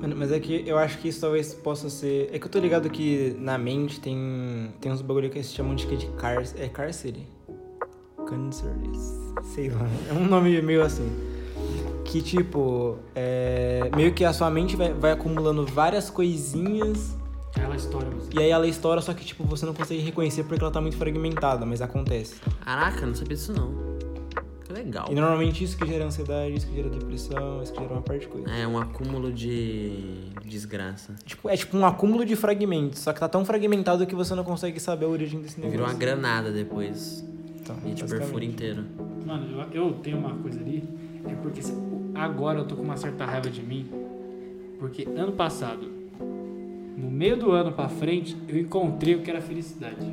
[0.00, 2.28] Mano, mas é que eu acho que isso talvez possa ser.
[2.32, 5.74] É que eu tô ligado que na mente tem, tem uns bagulho que se chamam
[5.74, 6.42] de que de car...
[6.58, 7.26] é cárcere.
[8.26, 8.70] Câncer.
[9.54, 9.86] Sei lá.
[10.08, 11.08] É um nome meio assim.
[12.04, 17.16] Que tipo, é, meio que a sua mente vai, vai acumulando várias coisinhas
[17.58, 18.28] Ela estoura você.
[18.32, 20.96] e aí ela estoura, só que tipo, você não consegue reconhecer porque ela tá muito
[20.96, 22.34] fragmentada, mas acontece.
[22.64, 23.74] Caraca, não sabia disso não.
[24.84, 25.06] Legal.
[25.10, 28.20] E normalmente isso que gera ansiedade, isso que gera depressão, isso que gera uma parte
[28.22, 28.50] de coisa.
[28.50, 31.14] É um acúmulo de desgraça.
[31.24, 34.44] Tipo, é tipo um acúmulo de fragmentos, só que tá tão fragmentado que você não
[34.44, 35.72] consegue saber a origem desse negócio.
[35.78, 37.24] Virou uma granada depois.
[37.60, 38.18] Então, E te basicamente.
[38.18, 38.84] perfura inteiro.
[39.24, 40.84] Mano, eu, eu tenho uma coisa ali,
[41.26, 41.60] é porque
[42.14, 43.86] agora eu tô com uma certa raiva de mim,
[44.78, 45.90] porque ano passado,
[46.96, 50.06] no meio do ano pra frente, eu encontrei o que era felicidade.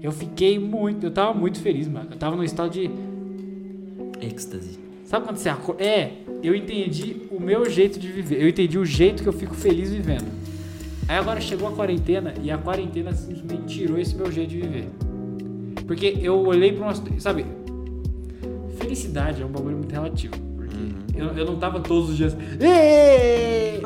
[0.00, 2.08] Eu fiquei muito, eu tava muito feliz, mano.
[2.12, 2.88] Eu tava no estado de,
[4.20, 4.78] Êxtase.
[5.04, 5.82] sabe quando você acorda?
[5.82, 8.42] É, eu entendi o meu jeito de viver.
[8.42, 10.26] Eu entendi o jeito que eu fico feliz vivendo.
[11.08, 14.88] Aí agora chegou a quarentena e a quarentena simplesmente tirou esse meu jeito de viver.
[15.86, 16.94] Porque eu olhei pra uma.
[17.18, 17.44] Sabe?
[18.78, 20.34] Felicidade é um bagulho muito relativo.
[20.56, 20.76] Porque
[21.16, 22.36] eu, eu não tava todos os dias.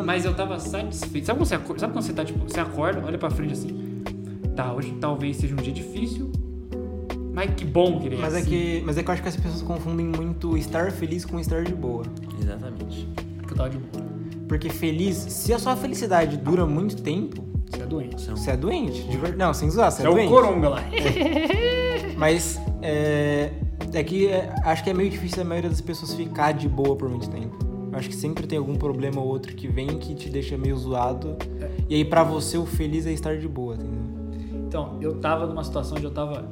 [0.04, 1.24] Mas eu tava satisfeito.
[1.24, 4.02] Sabe quando você sabe quando você tá, tipo, você acorda, olha pra frente assim.
[4.54, 6.30] Tá, hoje talvez seja um dia difícil,
[7.34, 8.48] mas que bom que ele Mas é, assim.
[8.48, 11.64] que, mas é que eu acho que as pessoas confundem muito estar feliz com estar
[11.64, 12.04] de boa.
[12.40, 13.08] Exatamente.
[13.46, 14.04] Que eu tava de boa.
[14.48, 18.20] Porque feliz, se a sua felicidade dura muito tempo, Você é doente.
[18.20, 19.02] São- você é doente.
[19.02, 19.36] De ver...
[19.36, 20.28] Não, sem zoar, você Você é, é o doente.
[20.30, 20.80] coronga lá.
[22.16, 23.50] Mas é,
[23.92, 26.94] é que é, acho que é meio difícil a maioria das pessoas ficar de boa
[26.96, 27.56] por muito tempo.
[27.92, 30.76] Eu acho que sempre tem algum problema ou outro que vem que te deixa meio
[30.76, 31.36] zoado.
[31.88, 34.02] E aí pra você o feliz é estar de boa, entendeu?
[34.66, 36.50] Então, eu tava numa situação onde eu tava.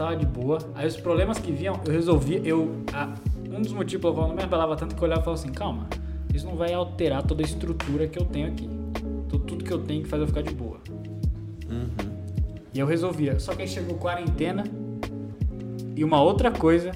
[0.00, 0.56] Tava de boa.
[0.74, 2.40] Aí os problemas que vinham, eu resolvia.
[2.42, 3.12] Eu, a-
[3.54, 5.42] um dos motivos pelo qual eu não me abalava tanto que eu olhava e falava
[5.42, 5.88] assim: calma,
[6.32, 8.66] isso não vai alterar toda a estrutura que eu tenho aqui.
[9.28, 10.78] Tu- Tudo que eu tenho que fazer eu ficar de boa.
[11.70, 11.90] Uhum.
[12.72, 13.38] E eu resolvia.
[13.38, 14.64] Só que aí chegou quarentena
[15.94, 16.92] e uma outra coisa,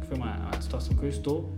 [0.00, 1.50] que foi uma, uma situação que eu estou.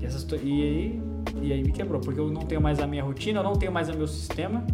[0.00, 1.02] E, essa, e, aí,
[1.42, 3.70] e aí me quebrou, porque eu não tenho mais a minha rotina, eu não tenho
[3.70, 4.64] mais o meu sistema.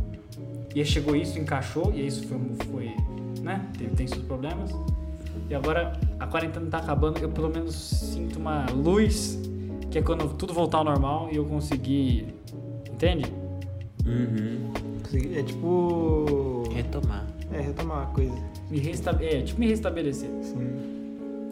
[0.72, 2.38] E aí chegou isso, encaixou, e aí isso foi,
[2.70, 2.96] foi
[3.42, 3.66] né?
[3.76, 4.70] Tem, tem seus problemas.
[5.52, 9.38] E agora a quarentena tá acabando, eu pelo menos sinto uma luz,
[9.90, 12.34] que é quando tudo voltar ao normal e eu conseguir.
[12.90, 13.30] Entende?
[14.06, 14.72] Uhum.
[15.36, 16.64] É tipo.
[16.72, 17.26] Retomar.
[17.52, 18.32] É, retomar uma coisa.
[18.70, 19.40] Me restabelecer.
[19.40, 20.30] É, tipo me restabelecer.
[20.40, 20.56] Assim.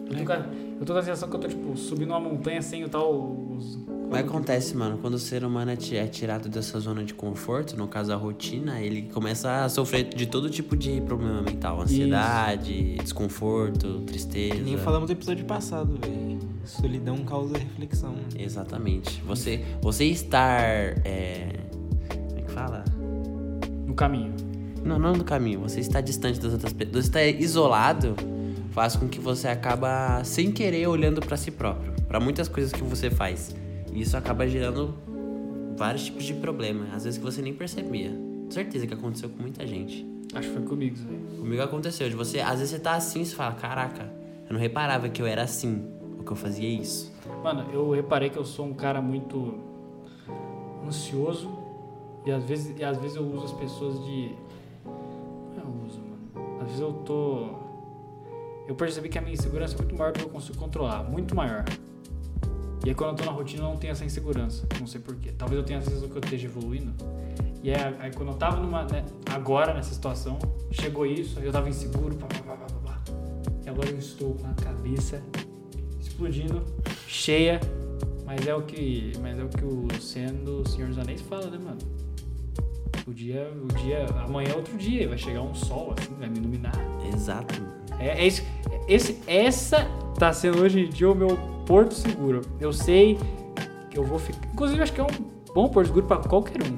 [0.09, 0.45] Eu tô, com a,
[0.79, 3.13] eu tô com a sensação que eu tô, tipo, subindo uma montanha sem o tal.
[3.55, 3.75] Os,
[4.11, 7.77] O que acontece, mano, quando o ser humano é é tirado dessa zona de conforto,
[7.77, 11.81] no caso a rotina, ele começa a sofrer de todo tipo de problema mental.
[11.81, 14.55] Ansiedade, desconforto, tristeza.
[14.55, 16.39] Que nem falamos no episódio passado, velho.
[16.65, 18.15] Solidão causa reflexão.
[18.37, 19.21] Exatamente.
[19.25, 20.61] Você, você estar.
[21.05, 21.59] É...
[22.09, 22.83] Como é que fala?
[23.91, 24.33] no caminho.
[24.83, 25.59] Não, não do caminho.
[25.61, 27.05] Você estar distante das outras pessoas.
[27.05, 28.15] Você estar isolado
[28.71, 32.81] faz com que você acaba sem querer olhando pra si próprio, Pra muitas coisas que
[32.83, 33.55] você faz.
[33.91, 34.95] E isso acaba gerando
[35.77, 38.11] vários tipos de problema, às vezes que você nem percebia.
[38.49, 40.05] Certeza que aconteceu com muita gente.
[40.33, 41.37] Acho que foi comigo, aí.
[41.37, 44.03] Comigo aconteceu de você, às vezes você tá assim, você fala, caraca,
[44.47, 45.85] eu não reparava que eu era assim,
[46.17, 47.11] ou que eu fazia isso.
[47.43, 49.55] Mano, eu reparei que eu sou um cara muito
[50.85, 51.49] ansioso
[52.25, 54.35] e às vezes, e às vezes eu uso as pessoas de.
[54.83, 56.59] Como eu uso, mano?
[56.61, 57.55] Às vezes eu tô.
[58.67, 61.03] Eu percebi que a minha insegurança é muito maior do que eu consigo controlar.
[61.03, 61.65] Muito maior.
[62.85, 64.67] E aí quando eu tô na rotina eu não tenho essa insegurança.
[64.79, 65.31] Não sei porquê.
[65.37, 66.93] Talvez eu tenha a sensação que eu esteja evoluindo.
[67.63, 68.83] E aí, aí quando eu tava numa.
[68.85, 70.39] né, agora nessa situação,
[70.71, 73.01] chegou isso, aí eu tava inseguro, pá, pá, pá, pá, pá, pá.
[73.63, 75.21] E agora eu estou com a cabeça
[75.99, 76.63] explodindo,
[77.07, 77.59] cheia.
[78.25, 79.11] Mas é o que.
[79.21, 81.77] Mas é o que o sendo Senhor dos Anéis fala, né, mano?
[83.05, 83.51] O dia.
[83.51, 84.05] O dia.
[84.25, 86.73] Amanhã é outro dia, vai chegar um sol, assim, vai me iluminar.
[87.13, 87.61] Exato.
[87.99, 88.41] É, é isso.
[88.87, 89.85] Esse, essa
[90.17, 92.41] tá sendo hoje em dia o meu porto seguro.
[92.59, 93.17] Eu sei
[93.89, 94.45] que eu vou ficar.
[94.51, 96.77] Inclusive, acho que é um bom porto seguro pra qualquer um.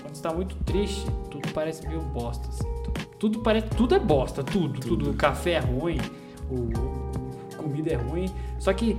[0.00, 2.62] Quando você tá muito triste, tudo parece meio bosta, assim.
[2.84, 3.66] Tudo, tudo parece.
[3.70, 5.10] Tudo é bosta, tudo, tudo.
[5.10, 5.98] O café é ruim,
[6.48, 8.26] o- comida é ruim.
[8.60, 8.96] Só que.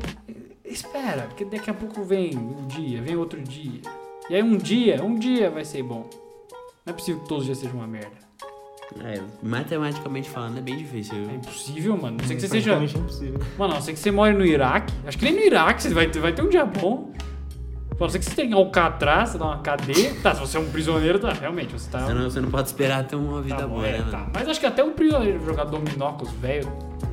[0.66, 3.82] Espera, porque daqui a pouco vem um dia, vem outro dia.
[4.30, 6.10] E aí um dia, um dia vai ser bom.
[6.86, 8.31] Não é possível que todos os dias sejam uma merda.
[9.00, 11.16] É, matematicamente falando, é bem difícil.
[11.16, 12.18] É impossível, mano.
[12.18, 12.76] Não sei que você seja.
[12.76, 13.40] Praticamente impossível.
[13.58, 14.94] Mano, a não ser que você more no Iraque.
[15.06, 17.12] Acho que nem no Iraque você vai ter, vai ter um dia bom.
[17.92, 20.14] A não ser que você tenha Alcatraz, você dá uma cadeia.
[20.24, 22.00] Tá, se você é um prisioneiro, tá, realmente, você tá.
[22.00, 24.28] Você não, você não pode esperar ter uma vida tá bom, boa, é, né, tá.
[24.34, 26.68] Mas acho que até um prisioneiro jogar dominó com os velhos.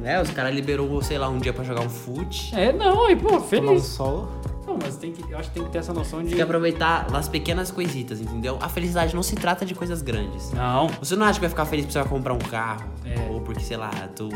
[0.05, 2.55] É, os caras liberou, sei lá, um dia pra jogar um fute.
[2.55, 3.83] É, não, aí, pô, Tomar um feliz.
[3.85, 4.29] sol.
[4.67, 6.27] Não, mas tem que, eu acho que tem que ter essa noção de.
[6.29, 8.59] Tem que aproveitar as pequenas coisitas, entendeu?
[8.61, 10.53] A felicidade não se trata de coisas grandes.
[10.53, 10.89] Não.
[11.01, 12.85] Você não acha que vai ficar feliz porque você vai comprar um carro?
[13.05, 13.31] É.
[13.33, 14.29] Ou porque, sei lá, tu.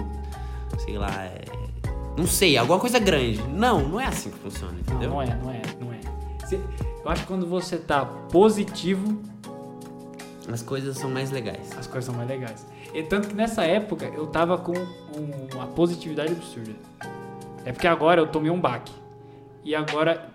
[0.79, 1.43] Sei lá, é.
[2.17, 3.43] Não sei, alguma coisa grande.
[3.49, 5.11] Não, não é assim que funciona, Não, entendeu?
[5.11, 5.99] não é, não é, não é.
[6.45, 6.57] Você-
[7.05, 9.21] eu acho que quando você tá positivo,
[10.51, 11.71] As coisas são mais legais.
[11.79, 12.67] as coisas são mais legais.
[12.93, 16.73] E tanto que nessa época eu tava com um- uma positividade absurda.
[17.65, 18.93] É porque agora eu tomei um baque.
[19.65, 20.29] E agora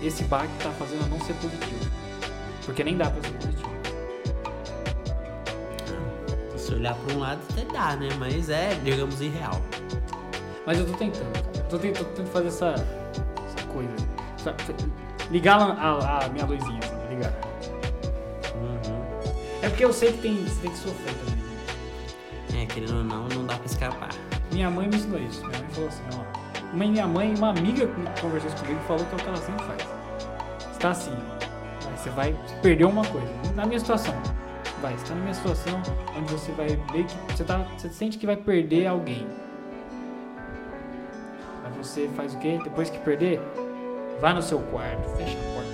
[0.00, 1.90] esse baque tá fazendo eu não ser positivo.
[2.64, 3.72] Porque nem dá pra ser positivo.
[6.56, 8.08] Se olhar pra um lado até dá, né?
[8.18, 9.60] Mas é, digamos, irreal.
[10.64, 11.26] Mas eu tô tentando.
[11.56, 12.74] Eu tô tentando, fazer essa,
[13.46, 13.90] essa coisa.
[15.30, 16.94] Ligar a, a- a minha luzinha, assim.
[16.94, 17.01] Uhum.
[19.62, 22.62] É porque eu sei que tem, você tem que sofrer também.
[22.62, 24.10] É, querendo ou não, não dá pra escapar.
[24.50, 25.40] Minha mãe me ensinou isso.
[25.46, 26.76] Minha mãe falou assim, ó.
[26.76, 29.64] Minha mãe, uma amiga que conversou isso comigo, falou que é o que ela sempre
[29.64, 29.82] faz.
[30.58, 31.14] Você tá assim,
[31.82, 33.28] vai, você vai perder uma coisa.
[33.54, 34.14] Na minha situação.
[34.80, 35.80] Vai, você tá na minha situação
[36.16, 39.26] onde você vai ver que você, tá, você sente que vai perder alguém.
[41.64, 42.58] Aí você faz o quê?
[42.64, 43.40] Depois que perder,
[44.20, 45.70] vai no seu quarto, fecha a porta,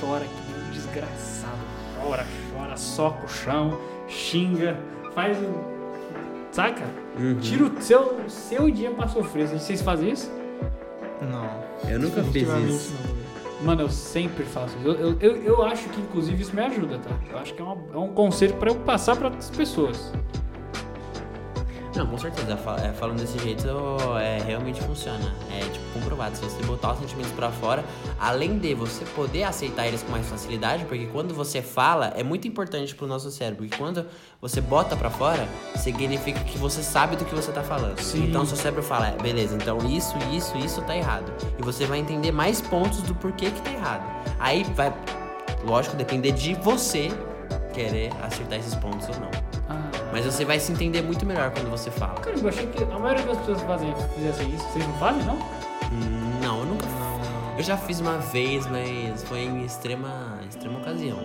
[0.00, 1.58] chora que desgraçado.
[2.00, 2.24] Chora,
[2.58, 4.78] chora, soca o chão xinga,
[5.14, 5.78] faz um.
[6.50, 6.84] Saca?
[7.18, 7.38] Uhum.
[7.40, 9.46] Tira o seu, seu dia pra sofrer.
[9.48, 10.30] Vocês fazem isso?
[11.20, 11.48] Não.
[11.90, 12.94] Eu nunca fiz isso.
[13.06, 13.18] não.
[13.66, 14.86] Mano, eu sempre faço isso.
[14.88, 17.10] Eu, eu, eu, eu acho que, inclusive, isso me ajuda, tá?
[17.30, 20.12] Eu acho que é, uma- é um conselho pra eu passar pra outras pessoas.
[21.98, 22.56] Não, com certeza.
[22.84, 23.66] É, Falando desse jeito,
[24.20, 25.34] é, realmente funciona.
[25.50, 26.36] É tipo comprovado.
[26.36, 27.84] Se você botar os sentimentos pra fora,
[28.20, 32.46] além de você poder aceitar eles com mais facilidade, porque quando você fala, é muito
[32.46, 33.66] importante pro nosso cérebro.
[33.66, 34.06] Porque quando
[34.40, 37.98] você bota pra fora, significa que você sabe do que você tá falando.
[38.00, 38.28] Sim.
[38.28, 41.32] Então seu cérebro fala, é, beleza, então isso, isso, isso tá errado.
[41.58, 44.04] E você vai entender mais pontos do porquê que tá errado.
[44.38, 44.94] Aí vai,
[45.64, 47.08] lógico, depender de você
[47.74, 49.47] querer acertar esses pontos ou não.
[50.18, 52.14] Mas você vai se entender muito melhor quando você fala.
[52.14, 54.64] Caramba, eu achei que a maioria das pessoas fazem, fizessem isso.
[54.64, 55.36] Vocês não fazem, não?
[55.36, 56.86] Hum, Não, eu nunca.
[57.56, 61.18] Eu já fiz uma vez, mas foi em extrema, extrema ocasião.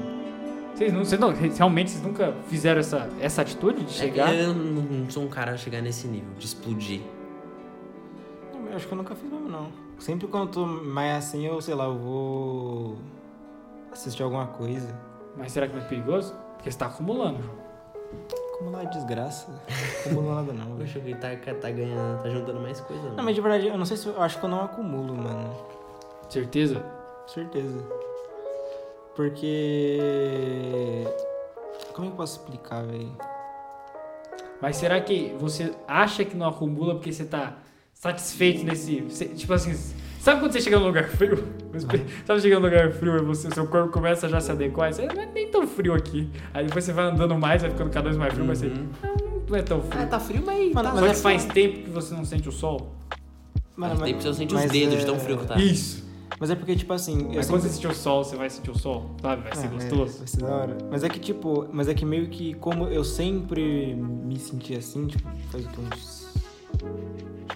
[0.75, 4.31] Vocês, não, vocês não, realmente vocês nunca fizeram essa, essa atitude de chegar?
[4.31, 7.01] É eu não não sou um cara a chegar nesse nível, de explodir.
[8.69, 9.69] Eu acho que eu nunca fiz mesmo, não.
[9.97, 12.97] Sempre quando eu tô mais assim, eu, sei lá, eu vou
[13.91, 14.95] assistir alguma coisa.
[15.35, 16.35] Mas será que não é perigoso?
[16.57, 18.42] Porque você tá acumulando, João.
[18.63, 19.51] Como lá desgraça.
[19.51, 20.77] Não acumulo nada não.
[20.77, 23.09] Poxa, ele tá, tá ganhando, tá juntando mais coisa.
[23.09, 25.53] Não, mas de verdade, eu não sei se eu, acho que eu não acumulo, mano.
[26.29, 26.81] Certeza?
[27.27, 27.77] Certeza.
[29.17, 29.99] Porque.
[31.93, 33.11] Como é que eu posso explicar, velho?
[34.61, 37.57] Mas será que você acha que não acumula porque você tá
[37.93, 39.01] satisfeito nesse.
[39.35, 39.73] tipo assim,
[40.23, 41.43] sabe quando você chega num lugar frio?
[42.25, 44.89] Sabe chegando num lugar frio e você, seu corpo começa já a se adequar?
[44.89, 46.29] e Você não é nem tão frio aqui.
[46.53, 48.67] Aí depois você vai andando mais, vai ficando cada vez mais frio, mas você.
[48.67, 48.87] Uhum.
[49.03, 50.01] Não, não é tão frio.
[50.01, 50.73] Ah, tá frio, mas.
[50.73, 52.95] Mano, tá mas Só é que faz tempo que você não sente o sol.
[53.75, 55.55] Mas tem que você sente os dedos é- de tão frio que tá.
[55.57, 56.03] Isso.
[56.39, 57.19] Mas é porque, tipo assim.
[57.29, 59.43] Eu Mas quando sempre- você sentir o sol, você vai sentir o sol, sabe?
[59.43, 60.15] Vai ser Ah, gostoso.
[60.15, 60.77] É, vai ser da hora.
[60.91, 65.07] Mas é que, tipo, mas é que meio que como eu sempre me senti assim,
[65.07, 66.23] tipo, faz uns.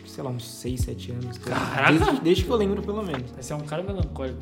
[0.06, 1.38] Sei lá, uns 6, 7 anos.
[1.38, 1.92] Caraca!
[1.92, 3.32] Desde, desde que eu lembro, pelo menos.
[3.32, 4.40] Você é um cara melancólico.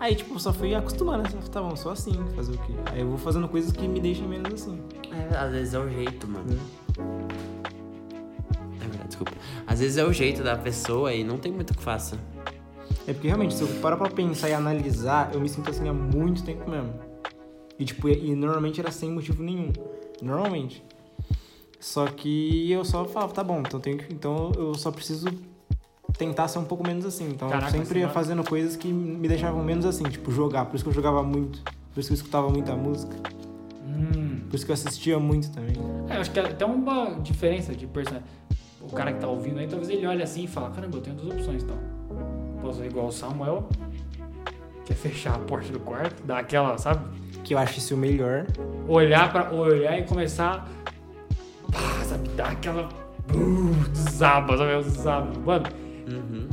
[0.00, 1.40] Aí, tipo, eu só fui acostumando, né?
[1.50, 2.72] Tá bom, só assim, fazer o quê?
[2.92, 4.80] Aí eu vou fazendo coisas que me deixem menos assim.
[5.10, 6.56] É, às vezes é o jeito, mano.
[8.76, 9.32] É verdade, desculpa.
[9.66, 12.16] Às vezes é o jeito da pessoa e não tem muito o que faça.
[13.08, 15.92] É porque realmente, se eu parar pra pensar e analisar, eu me sinto assim há
[15.92, 16.94] muito tempo mesmo.
[17.76, 19.72] E tipo, e, e normalmente era sem motivo nenhum.
[20.22, 20.84] Normalmente.
[21.80, 25.28] Só que eu só falava, tá bom, então, eu tenho que, então eu só preciso
[26.16, 27.28] tentar ser um pouco menos assim.
[27.28, 30.66] Então Caraca, eu sempre ia fazendo coisas que me deixavam menos assim, tipo, jogar.
[30.66, 31.62] Por isso que eu jogava muito.
[31.92, 33.14] Por isso que eu escutava muita música.
[33.86, 34.40] Hum.
[34.48, 35.74] Por isso que eu assistia muito também.
[36.08, 38.26] É, eu acho que é até uma diferença de personagem.
[38.80, 41.16] O cara que tá ouvindo aí, talvez ele olhe assim e fala, caramba, eu tenho
[41.16, 41.76] duas opções então.
[42.60, 43.68] Posso ser igual o Samuel,
[44.84, 47.04] que é fechar a porta do quarto, dar aquela, sabe?
[47.44, 48.46] Que eu acho isso o melhor.
[48.86, 50.68] Olhar para olhar e começar.
[52.08, 52.88] Sabe, dar aquela.
[53.34, 54.82] Uh, desaba, sabe?
[54.84, 55.38] Desaba.
[55.44, 55.66] Mano,
[56.10, 56.48] Uhum.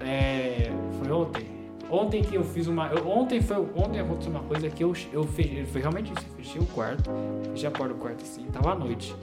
[0.00, 1.46] É, foi ontem.
[1.90, 2.88] Ontem que eu fiz uma.
[2.88, 3.56] eu- ontem foi.
[3.74, 5.64] Ontem aconteceu uma coisa que eu, eu fechei.
[5.66, 6.26] Foi realmente isso.
[6.28, 7.10] Eu fechei o quarto.
[7.52, 8.44] Fechei a porta do quarto assim.
[8.52, 9.14] Tava à noite.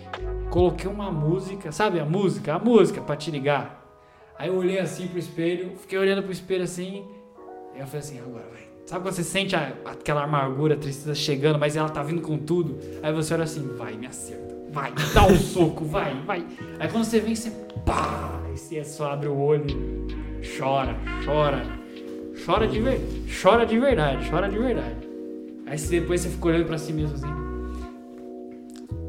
[0.50, 1.72] Coloquei uma música.
[1.72, 2.56] Sabe a música?
[2.56, 3.84] A música pra te ligar.
[4.38, 5.74] Aí eu olhei assim pro espelho.
[5.78, 7.06] Fiquei olhando pro espelho assim.
[7.76, 8.64] E eu falei assim, agora vai.
[8.86, 12.38] Sabe quando você sente a- aquela amargura, a tristeza chegando, mas ela tá vindo com
[12.38, 12.78] tudo?
[13.04, 14.55] Aí você olha assim, vai, me acerta.
[14.76, 16.46] Vai, dá um soco, vai, vai.
[16.80, 17.50] Aí quando você vem, você
[17.86, 18.42] pá!
[18.46, 19.66] Aí você só abre o olho
[20.42, 21.64] e chora, chora.
[22.46, 23.24] Chora de verdade.
[23.42, 24.98] Chora de verdade, chora de verdade.
[25.66, 27.34] Aí você- depois você fica olhando pra si mesmo assim.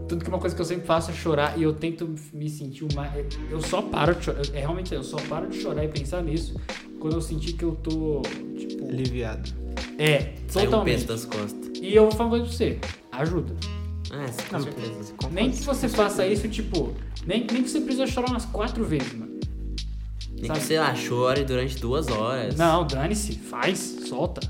[0.08, 2.84] Tudo que uma coisa que eu sempre faço é chorar e eu tento me sentir
[2.84, 3.12] o mais.
[3.50, 4.42] Eu só paro de chorar.
[4.54, 6.54] É realmente eu só paro de chorar e pensar nisso
[7.00, 8.22] quando eu sentir que eu tô.
[8.56, 8.86] Tipo.
[8.88, 9.50] Aliviado.
[9.98, 10.94] É, Sai um totalmente.
[10.94, 11.72] peso das costas.
[11.82, 12.78] E eu vou falar uma coisa pra você.
[13.10, 13.54] Ajuda.
[14.18, 15.14] Ah, sim, com Não, certeza.
[15.30, 16.94] Nem que você faça isso, tipo.
[17.26, 19.38] Nem, nem que você precisa chorar umas quatro vezes, mano.
[20.32, 20.60] Nem Sabe?
[20.60, 22.56] que, sei lá, chore durante duas horas.
[22.56, 23.34] Não, dane-se.
[23.34, 23.78] Faz.
[24.06, 24.40] Solta.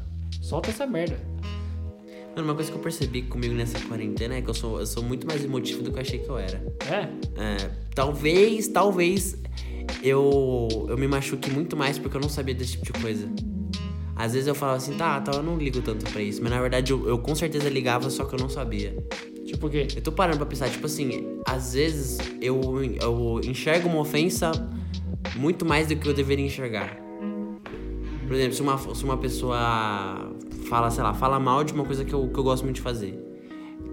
[0.41, 1.19] Solta essa merda.
[2.35, 5.03] Mano, uma coisa que eu percebi comigo nessa quarentena é que eu sou, eu sou
[5.03, 6.63] muito mais emotivo do que eu achei que eu era.
[6.91, 7.09] É?
[7.41, 9.37] É, talvez, talvez
[10.03, 13.27] eu, eu me machuque muito mais porque eu não sabia desse tipo de coisa.
[14.15, 16.43] Às vezes eu falava assim, tá, tá, eu não ligo tanto pra isso.
[16.43, 18.95] Mas na verdade eu, eu com certeza ligava, só que eu não sabia.
[19.47, 19.87] Tipo o quê?
[19.95, 22.61] Eu tô parando pra pensar, tipo assim, às vezes eu,
[23.01, 24.51] eu enxergo uma ofensa
[25.37, 26.97] muito mais do que eu deveria enxergar.
[28.27, 30.33] Por exemplo, se uma, se uma pessoa
[30.69, 32.83] fala, sei lá, fala mal de uma coisa que eu, que eu gosto muito de
[32.83, 33.23] fazer.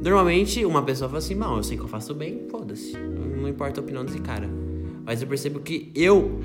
[0.01, 2.97] Normalmente, uma pessoa fala assim, não, eu sei que eu faço bem, foda-se.
[2.97, 4.49] Não importa a opinião desse cara.
[5.05, 6.41] Mas eu percebo que eu,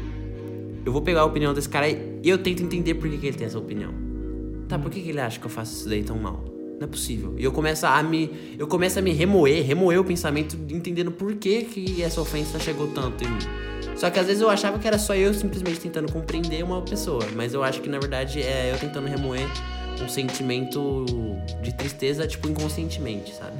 [0.84, 3.36] eu vou pegar a opinião desse cara e eu tento entender por que, que ele
[3.38, 3.92] tem essa opinião.
[4.68, 6.44] Tá, por que, que ele acha que eu faço isso daí tão mal?
[6.78, 7.34] Não é possível.
[7.36, 8.56] E eu começo a me.
[8.58, 12.86] Eu começo a me remoer, remoer o pensamento, entendendo por que, que essa ofensa chegou
[12.88, 13.38] tanto em mim.
[13.96, 17.26] Só que às vezes eu achava que era só eu simplesmente tentando compreender uma pessoa.
[17.34, 19.44] Mas eu acho que na verdade é eu tentando remoer
[20.00, 21.04] um sentimento
[21.60, 23.56] de tristeza, tipo, inconscientemente, sabe?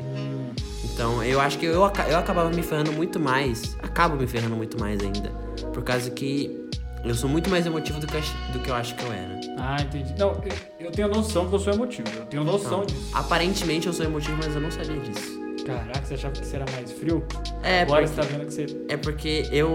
[0.85, 3.76] Então eu acho que eu, eu acabava me ferrando muito mais.
[3.83, 5.31] Acabo me ferrando muito mais ainda.
[5.72, 6.68] Por causa que
[7.04, 8.20] eu sou muito mais emotivo do que,
[8.52, 9.40] do que eu acho que eu era.
[9.58, 10.14] Ah, entendi.
[10.18, 10.40] Não,
[10.78, 12.08] eu, tenho noção que eu sou emotivo.
[12.16, 13.10] Eu tenho noção Então, disso.
[13.14, 15.38] aparentemente eu sou emotivo, mas eu não sabia disso.
[15.66, 17.22] Caraca, você achava que você era mais frio?
[17.62, 18.66] É, Agora porque- você tá vendo que você.
[18.88, 19.72] É porque eu.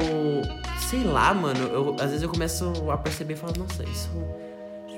[0.89, 1.59] Sei lá, mano.
[1.67, 4.09] Eu, às vezes eu começo a perceber e falo, nossa, isso.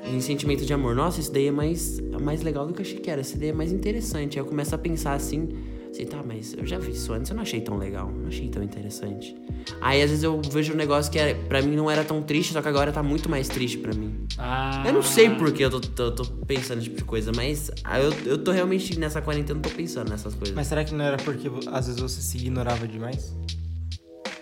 [0.06, 2.86] Em sentimento de amor, nossa, isso daí é mais, é mais legal do que eu
[2.86, 3.22] achei que era.
[3.22, 4.38] Isso daí é mais interessante.
[4.38, 5.50] Aí eu começo a pensar assim.
[5.96, 8.50] Assim, tá, mas eu já vi isso antes, eu não achei tão legal, não achei
[8.50, 9.34] tão interessante.
[9.80, 12.52] Aí às vezes eu vejo um negócio que era, pra mim não era tão triste,
[12.52, 14.28] só que agora tá muito mais triste pra mim.
[14.38, 14.84] Ah.
[14.86, 17.72] Eu não sei por que eu tô, tô, tô pensando nesse tipo de coisa, mas
[17.82, 20.54] ah, eu, eu tô realmente nessa quarentena, eu tô pensando nessas coisas.
[20.54, 23.34] Mas será que não era porque às vezes você se ignorava demais?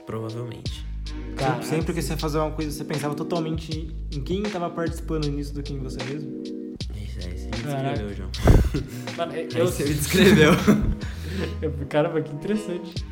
[0.08, 0.84] Provavelmente.
[1.36, 1.62] Caraca.
[1.62, 5.54] Sempre que você ia fazer uma coisa, você pensava totalmente em quem tava participando nisso
[5.54, 6.42] do que em você mesmo?
[6.96, 8.30] Isso aí, você me descreveu, João.
[9.16, 10.52] Mano, eu, Aí você me descreveu.
[11.62, 13.06] eu- Caramba, que interessante.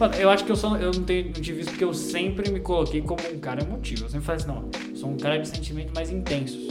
[0.00, 2.50] Mano, eu acho que eu, só, eu não, tenho, não tive isso porque eu sempre
[2.50, 4.04] me coloquei como um cara emotivo.
[4.04, 6.68] Eu sempre falei assim, não, eu sou um cara de sentimentos mais intensos.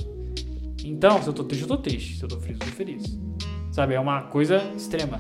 [0.83, 2.17] Então, se eu tô triste, eu tô triste.
[2.17, 3.17] Se eu tô feliz, eu tô feliz.
[3.71, 5.19] Sabe, é uma coisa extrema.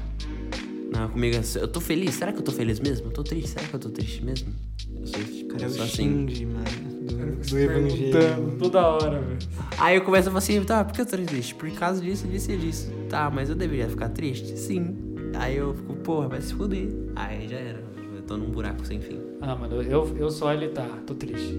[0.91, 2.15] Não, comigo é assim, eu tô feliz.
[2.15, 3.07] Será que eu tô feliz mesmo?
[3.07, 3.49] Eu tô triste.
[3.49, 4.53] Será que eu tô triste mesmo?
[5.01, 6.27] Eu sou, tipo, Cara, eu sou assim.
[6.27, 6.65] Shinji, mano,
[7.01, 8.55] do, do evangelho.
[8.59, 9.37] Toda hora, velho.
[9.77, 11.53] Aí eu começo a falar assim, tá, por que eu tô triste?
[11.55, 12.91] Por causa disso, disso e disso.
[13.09, 14.57] Tá, mas eu deveria ficar triste?
[14.57, 14.95] Sim.
[15.39, 16.87] Aí eu fico, porra, vai se fuder.
[17.15, 17.83] Aí já era.
[18.15, 19.19] Eu tô num buraco sem fim.
[19.41, 21.53] Ah, mano, eu, eu só ele tá, tô triste.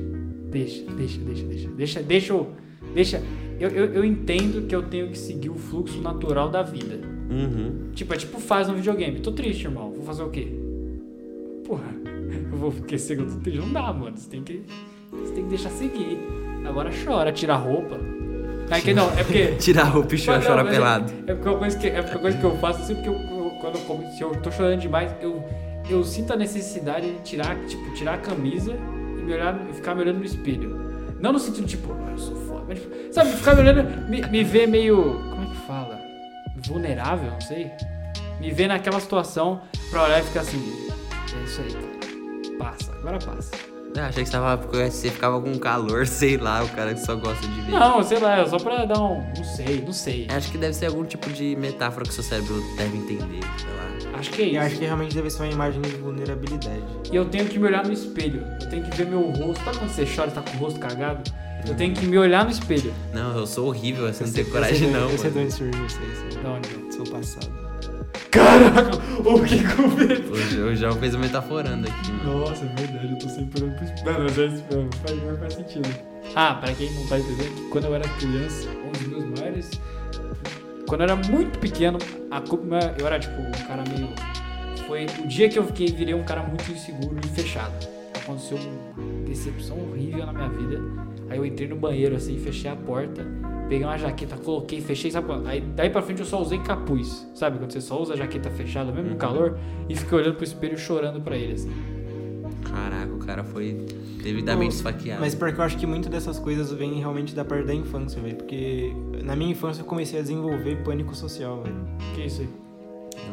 [0.51, 1.69] Deixa, deixa, deixa, deixa.
[1.69, 2.51] Deixa, deixa eu.
[2.95, 3.23] Deixa.
[3.61, 6.99] Eu, eu, eu entendo que eu tenho que seguir o fluxo natural da vida.
[7.31, 7.91] Uhum.
[7.95, 9.21] Tipo, é tipo faz no videogame.
[9.21, 9.93] Tô triste, irmão.
[9.93, 10.49] Vou fazer o quê?
[11.65, 11.85] Porra,
[12.53, 13.61] eu vou esquecer que eu tô triste.
[13.61, 14.17] Não dá, mano.
[14.17, 14.63] Você tem que.
[15.13, 16.19] Você tem que deixar seguir.
[16.65, 17.99] Agora chora, tira a roupa.
[18.71, 19.47] Aí que não, é porque.
[19.61, 21.13] Tirar a roupa e não, chorar mas é- pelado.
[21.27, 23.36] É porque é porque uma coisa que eu faço assim, porque eu-
[23.73, 25.43] quando eu, se eu tô chorando demais, eu,
[25.89, 30.03] eu sinto a necessidade de tirar, tipo, tirar a camisa e me olhar, ficar me
[30.03, 30.85] olhando no espelho.
[31.21, 34.21] Não no sentido, tipo, "Ah, eu sou foda, mas, tipo, sabe, ficar me olhando, me,
[34.23, 35.99] me ver meio, como é que fala?
[36.67, 37.71] Vulnerável, não sei.
[38.41, 40.59] Me ver naquela situação pra olhar e ficar assim,
[41.39, 41.97] é isso aí, cara.
[42.59, 43.76] Passa, agora passa.
[43.97, 44.57] Eu achei que você, tava,
[44.91, 47.73] você ficava com calor, sei lá, o cara que só gosta de ver.
[47.73, 50.27] Não, sei lá, é só pra dar um, não sei, não sei.
[50.31, 54.19] Acho que deve ser algum tipo de metáfora que seu cérebro deve entender, sei lá.
[54.19, 54.59] Acho que é Eu isso.
[54.61, 56.83] acho que realmente deve ser uma imagem de vulnerabilidade.
[57.13, 58.47] E eu tenho que me olhar no espelho.
[58.63, 59.63] Eu tenho que ver meu rosto.
[59.65, 61.31] Sabe quando você chora e tá com o rosto cagado?
[61.67, 62.95] Eu tenho que me olhar no espelho.
[63.13, 65.11] Não, eu sou horrível, assim, não tenho coragem não.
[65.11, 66.83] Eu sei de onde surgiu isso aí, aí.
[66.83, 67.66] Do seu passado.
[68.37, 70.33] Caraca, o que com medo.
[70.33, 72.41] O, o João fez metaforando aqui, mano.
[72.41, 74.13] Nossa, é verdade, eu tô sempre olhando pro espelho.
[74.13, 75.89] Não, é mesmo, faz, não faz sentido.
[76.35, 79.71] Ah, pra quem não tá entendendo, quando eu era criança, um dos meus maiores.
[80.87, 81.99] Quando eu era muito pequeno,
[82.31, 82.95] a culpa.
[82.99, 84.09] Eu era tipo um cara meio.
[84.87, 87.75] Foi o dia que eu fiquei, virei um cara muito inseguro e fechado.
[88.15, 90.81] Aconteceu uma decepção horrível na minha vida.
[91.29, 93.27] Aí eu entrei no banheiro assim, fechei a porta,
[93.69, 95.27] peguei uma jaqueta, coloquei, fechei, sabe?
[95.27, 95.47] quando?
[95.47, 97.59] Aí daí pra frente eu só usei capuz, sabe?
[97.59, 99.59] Quando você só usa a jaqueta fechada, mesmo no calor,
[99.89, 101.71] e fiquei olhando pro espelho e chorando pra ele, assim.
[102.63, 103.87] Caraca, o cara foi
[104.23, 105.21] devidamente Não, esfaqueado.
[105.21, 108.37] Mas porque eu acho que muito dessas coisas vem realmente da parte da infância, velho.
[108.37, 108.93] Porque
[109.25, 111.77] na minha infância eu comecei a desenvolver pânico social, velho.
[112.15, 112.66] Que isso aí?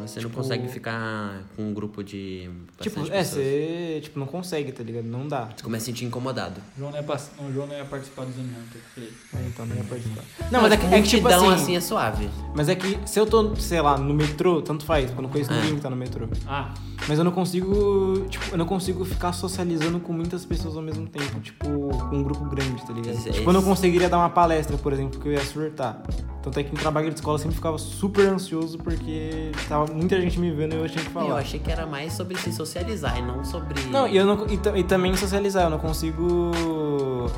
[0.06, 3.26] Você não tipo- consegue ficar com um grupo de Tipo, é, pessoas.
[3.28, 5.04] você tipo, não consegue, tá ligado?
[5.06, 5.48] Não dá.
[5.56, 6.60] Você começa a se sentir incomodado.
[6.76, 7.30] O João não ia, pass...
[7.40, 8.80] não, o João não ia participar do Zone Hunter.
[8.94, 9.10] Falei.
[9.34, 10.22] É, Então não ia participar.
[10.50, 12.28] Não, mas é que, é que tipo assim, assim é suave.
[12.54, 15.30] Mas é que se eu tô, sei lá, no metrô, tanto faz, porque eu não
[15.30, 15.56] conheço É.
[15.56, 16.26] ninguém que tá no metrô.
[16.46, 16.74] Ah,
[17.08, 21.06] Mas eu não consigo, tipo, eu não consigo ficar socializando com muitas pessoas ao mesmo
[21.06, 23.14] tempo, tipo, com um grupo grande, tá ligado?
[23.16, 26.02] Isso- tipo, eu não conseguiria dar uma palestra, por exemplo, porque eu ia surtar.
[26.42, 30.20] Tanto é que no trabalho de escola eu sempre ficava super ansioso porque tava muita
[30.20, 31.38] gente me vendo e eu tinha que Eu falar.
[31.40, 33.80] achei que era mais sobre se socializar e não sobre.
[33.90, 36.52] Não, e, eu não, e, e também socializar, eu não consigo.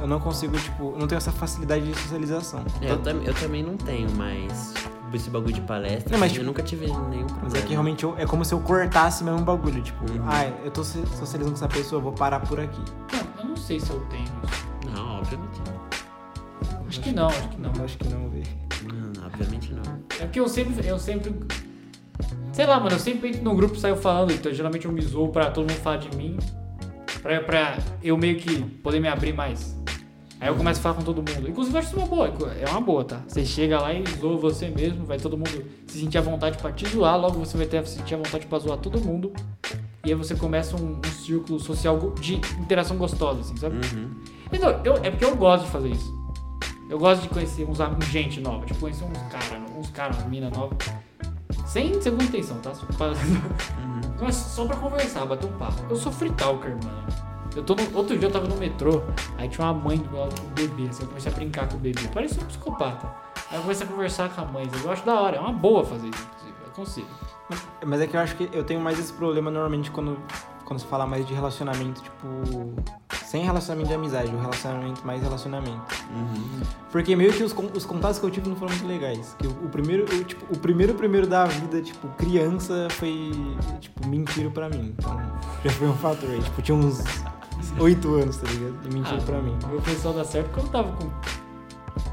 [0.00, 2.62] Eu não consigo, tipo, eu não tenho essa facilidade de socialização.
[2.82, 4.74] É, eu, tam- eu também não tenho, mas.
[5.14, 6.12] Esse bagulho de palestra.
[6.12, 6.94] Não, mas, eu tipo, nunca tive nenhum
[7.26, 7.26] problema.
[7.44, 10.20] Mas é que realmente eu- é como se eu cortasse mesmo um bagulho, tipo, Uhum.
[10.26, 12.82] ah, eu tô so- socializando com essa pessoa, eu vou parar por aqui.
[13.14, 14.66] não, eu não sei se eu tenho isso.
[14.94, 16.86] Não, obviamente não.
[16.86, 17.72] Acho que não, acho que não.
[17.78, 18.46] Eu acho que não, velho.
[18.92, 19.82] Não, obviamente não.
[20.20, 21.34] É porque eu sempre, eu sempre.
[22.56, 25.02] Sei lá, mano, eu sempre entro no grupo e saio falando, então geralmente eu me
[25.02, 26.38] zoo pra todo mundo falar de mim.
[27.20, 29.78] Pra, pra eu meio que poder me abrir mais.
[30.40, 31.50] Aí eu começo a falar com todo mundo.
[31.50, 32.32] Inclusive, eu acho isso uma boa.
[32.58, 33.22] É uma boa, tá?
[33.28, 36.72] Você chega lá e zoa você mesmo, vai todo mundo se sentir à vontade pra
[36.72, 39.34] te zoar, logo você vai ter se sentir à vontade pra zoar todo mundo.
[40.02, 43.76] E aí você começa um, um círculo social de interação gostosa, assim, sabe?
[43.76, 44.14] Uhum.
[44.50, 46.10] Então, eu, é porque eu gosto de fazer isso.
[46.88, 50.50] Eu gosto de conhecer uns gente nova, tipo, conhecer uns caras, uns caras, umas minas
[50.56, 50.78] novas.
[51.66, 52.72] Sem segunda intenção, tá?
[52.72, 53.08] Só pra,
[54.20, 55.82] Mas só pra conversar, bater um papo.
[55.90, 57.06] Eu sou fritalker, mano.
[57.54, 59.02] Eu tô no, outro dia eu tava no metrô,
[59.38, 61.68] aí tinha uma mãe do meu lado com um bebê, assim, eu comecei a brincar
[61.68, 62.02] com o bebê.
[62.12, 63.10] Parece um psicopata.
[63.50, 65.82] Aí eu comecei a conversar com a mãe, eu acho da hora, é uma boa
[65.82, 67.08] fazer isso, inclusive, eu consigo.
[67.84, 70.18] Mas é que eu acho que eu tenho mais esse problema normalmente quando,
[70.66, 72.26] quando se fala mais de relacionamento, tipo.
[73.24, 75.94] Sem relacionamento de amizade, o relacionamento mais relacionamento.
[76.10, 76.60] Uhum.
[76.92, 79.34] Porque meio que os, os contatos que eu tive não foram muito legais.
[79.38, 83.32] Que o, o primeiro, o, tipo, o primeiro primeiro da vida, tipo, criança, foi,
[83.80, 84.94] tipo, mentira pra mim.
[84.96, 85.20] Então,
[85.64, 86.40] já foi um fator aí.
[86.40, 87.02] Tipo, tinha uns
[87.78, 88.76] oito anos, tá ligado?
[88.84, 89.56] E mentiram pra mim.
[89.68, 91.10] Meu pessoal dá certo quando eu tava com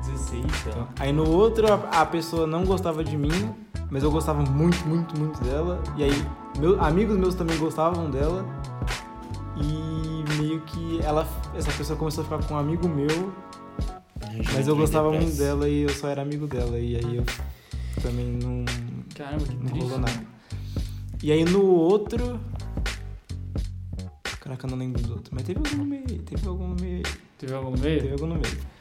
[0.06, 0.88] 16, sei lá.
[0.99, 3.54] Aí no outro, a, a pessoa não gostava de mim,
[3.94, 5.80] mas eu gostava muito, muito, muito dela.
[5.96, 6.26] E aí,
[6.58, 8.44] meu, amigos meus também gostavam dela.
[9.56, 13.32] E meio que ela, essa pessoa começou a ficar com um amigo meu,
[14.52, 16.80] mas eu gostava muito dela e eu só era amigo dela.
[16.80, 17.24] E aí eu
[18.02, 18.66] também não,
[19.14, 19.84] Caramba, que não triste.
[19.84, 20.26] rolou nada.
[21.22, 22.39] E aí no outro.
[24.39, 25.30] Caraca, eu não lembro dos outros.
[25.32, 26.24] Mas teve algum no meio.
[26.24, 27.04] Teve algum no meio.
[27.38, 28.02] Teve algum no meio?
[28.02, 28.73] Teve algum no meio.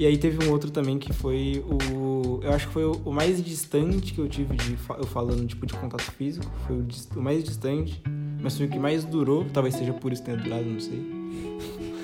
[0.00, 2.40] E aí teve um outro também que foi o.
[2.42, 4.78] Eu acho que foi o, mais distante que eu tive de.
[4.96, 6.50] Eu falando tipo de contato físico.
[6.66, 6.86] Foi o,
[7.16, 8.02] o mais distante.
[8.40, 9.44] Mas foi o que mais durou.
[9.52, 10.98] Talvez seja por isso que tenha durado, não sei.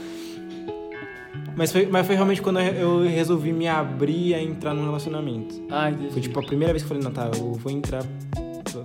[1.56, 5.54] Mas foi, mas foi realmente quando eu resolvi me abrir a entrar num relacionamento.
[5.70, 6.12] Ah, entendi.
[6.12, 8.04] Foi tipo a primeira vez que eu falei, não, tá, eu vou entrar.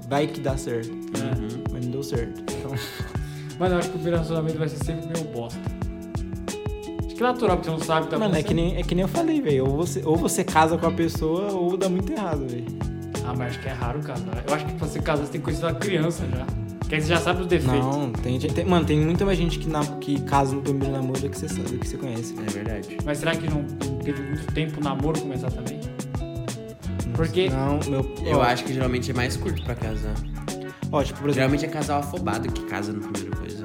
[0.07, 0.89] Vai que dá certo.
[0.89, 1.63] Uhum.
[1.69, 2.39] Mas não deu certo.
[2.39, 2.71] Então.
[3.59, 5.59] Mas eu acho que o relacionamento vai ser sempre meio bosta.
[7.21, 8.95] Que é natural, porque você não sabe que tá Mano, é que, nem, é que
[8.95, 9.67] nem eu falei, velho.
[9.69, 12.65] Ou você, ou você casa com a pessoa ou dá muito errado, velho.
[13.23, 14.43] Ah, mas acho que é raro casar.
[14.47, 16.47] Eu acho que pra ser casado você tem que conhecer uma criança já.
[16.89, 17.79] Que aí você já sabe os defeitos.
[17.95, 20.91] Não, tem, gente- tem- Mano, tem muita mais gente que, na, que casa no primeiro
[20.91, 22.33] namoro do que você sabe, do que você conhece.
[22.39, 22.97] É verdade.
[23.05, 25.79] Mas será que não não teve muito tempo o namoro começar também?
[27.15, 28.15] Porque- Não, meu.
[28.25, 30.15] Eu ó, acho que geralmente é mais curto pra casar.
[30.91, 31.33] Ó, tipo, por exemplo.
[31.33, 33.60] Geralmente é casal afobado que casa na primeira coisa.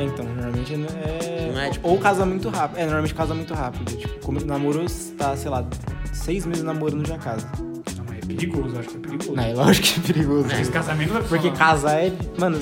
[0.00, 1.50] É, então, normalmente é.
[1.52, 2.78] Não é, tipo- Ou casa muito rápido.
[2.78, 3.96] É, normalmente casa muito rápido.
[3.96, 4.84] Tipo, como namoro
[5.18, 5.64] tá, sei lá,
[6.12, 7.46] seis meses namorando já casa.
[7.58, 9.32] Não, mas é perigoso, eu acho que é perigoso.
[9.34, 10.48] Não, é lógico que é perigoso.
[10.48, 12.12] Mas esse casamento não é Porque casar é.
[12.38, 12.58] Mano,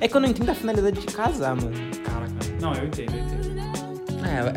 [0.00, 1.72] é que eu não entendo a finalidade de casar, mano.
[2.04, 2.60] Cara, cara.
[2.60, 3.44] Não, eu entendo, eu entendo.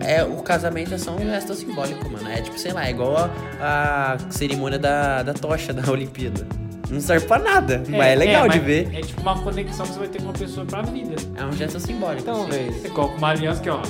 [0.03, 2.29] É, é, o casamento é só um gesto simbólico, mano.
[2.29, 3.29] É tipo, sei lá, é igual
[3.59, 6.45] a, a cerimônia da, da tocha da Olimpíada.
[6.89, 8.95] Não serve pra nada, mas é legal de mas ver.
[8.95, 11.15] É tipo uma conexão que você vai ter com uma pessoa pra vida.
[11.35, 12.21] É um gesto simbólico.
[12.21, 12.51] Então, assim.
[12.51, 12.73] velho.
[12.73, 13.81] Você coloca uma aliança que, ó,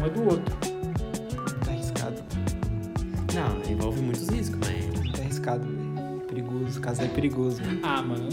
[0.00, 0.56] um é do outro.
[1.64, 2.24] Tá arriscado.
[3.34, 5.12] Não, envolve muitos riscos, mas.
[5.12, 6.20] Tá arriscado, velho.
[6.26, 6.80] Perigoso.
[6.80, 7.62] Casar é perigoso.
[7.62, 7.80] velho.
[7.82, 8.28] Ah, mano.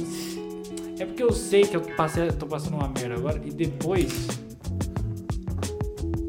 [0.97, 4.28] É porque eu sei que eu passei, tô passando uma merda agora e depois.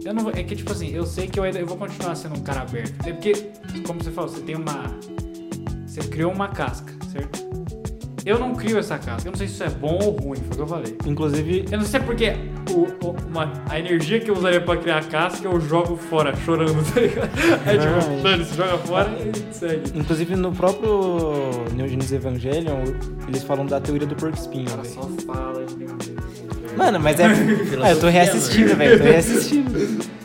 [0.04, 0.32] Eu não vou.
[0.32, 2.94] É que tipo assim, eu sei que eu eu vou continuar sendo um cara aberto.
[3.06, 3.32] É porque,
[3.86, 4.92] como você falou, você tem uma.
[5.86, 6.89] Você criou uma casca?
[8.24, 9.26] Eu não crio essa casca.
[9.28, 10.96] Eu não sei se isso é bom ou ruim, foi o que eu falei.
[11.06, 12.32] Inclusive, Eu não sei porque
[12.70, 16.34] o, o- uma- a energia que eu usaria pra criar a casca eu jogo fora,
[16.44, 17.30] chorando, tá ligado?
[17.66, 19.98] Aí tipo, mano, você joga fora e segue.
[19.98, 22.82] inclusive no próprio Neo Genesis Evangelion,
[23.26, 24.84] eles falam da teoria do porco espinho, velho.
[24.84, 25.80] só fala de.
[26.76, 27.24] Mano, mas é.
[27.88, 28.98] é eu tô reassistindo, velho.
[28.98, 30.10] Tô reassistindo.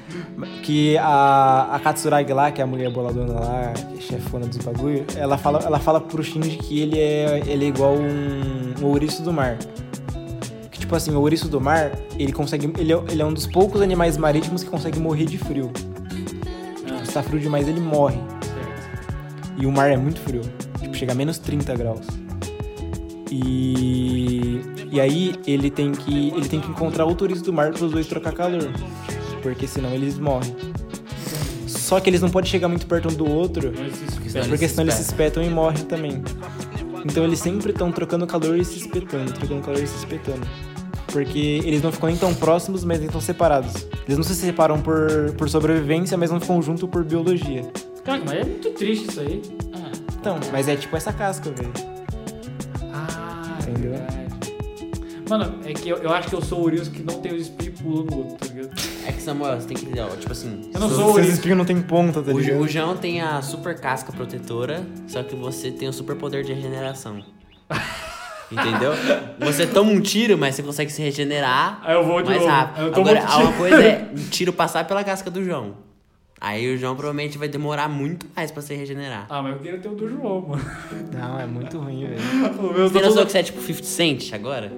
[0.62, 5.06] Que a, a Katsuragi lá, que é a mulher boladona lá, é chefona dos bagulho,
[5.16, 9.22] ela fala, ela fala pro Shinji que ele é, ele é igual um, um ouriço
[9.22, 9.58] do mar.
[10.72, 12.72] Que tipo assim, o ouriço do mar, ele consegue.
[12.78, 15.72] Ele é, ele é um dos poucos animais marítimos que consegue morrer de frio.
[16.90, 18.20] Ah, Se tá frio demais, ele morre.
[19.58, 20.42] E o mar é muito frio.
[20.80, 22.06] Tipo, chega a menos 30 graus.
[23.32, 24.62] E,
[24.92, 27.92] e aí ele tem que ele tem que encontrar o turista do mar para os
[27.92, 28.70] dois trocar calor,
[29.42, 30.56] porque senão eles morrem.
[31.86, 34.60] Só que eles não podem chegar muito perto um do outro, Mas Porque senão eles
[34.60, 36.24] se senão eles se espetam e morrem também.
[37.06, 40.48] Então eles sempre estão trocando calor e se espetando, trocando calor e se espetando.
[41.06, 43.88] Porque eles não ficam nem tão próximos, mas nem tão separados.
[44.08, 47.62] Eles não se separam por, por sobrevivência, mas não ficam juntos por biologia.
[48.04, 49.44] Cara, mas é muito triste isso aí.
[50.20, 51.95] Então, mas é tipo essa casca, velho.
[55.30, 57.44] Mano, é que eu, eu acho que eu sou o Urius que não tem os
[57.44, 58.72] espinhos pulando no outro, tá ligado?
[59.08, 60.70] É que Samuel, você tem que entender, ó, tipo assim.
[60.74, 61.34] Eu não so- sou o Seus Urius.
[61.34, 62.60] espinhos não tem ponta, tá O, ligado?
[62.62, 66.54] o João tem a super casca protetora, só que você tem o super poder de
[66.54, 67.24] regeneração.
[68.52, 68.92] Entendeu?
[69.40, 72.52] Você toma um tiro, mas você consegue se regenerar Aí eu vou de mais novo.
[72.52, 72.86] rápido.
[72.86, 73.48] Eu tomo Agora, outro tiro.
[73.50, 75.74] uma coisa é um tiro passar pela casca do João.
[76.40, 79.26] Aí o João provavelmente vai demorar muito mais pra se regenerar.
[79.30, 80.64] Ah, mas eu queria ter o do João, mano.
[81.12, 82.22] Não, é muito ruim, velho.
[82.60, 84.72] O meu Você tem noção todo- que você é tipo 50 Cent agora?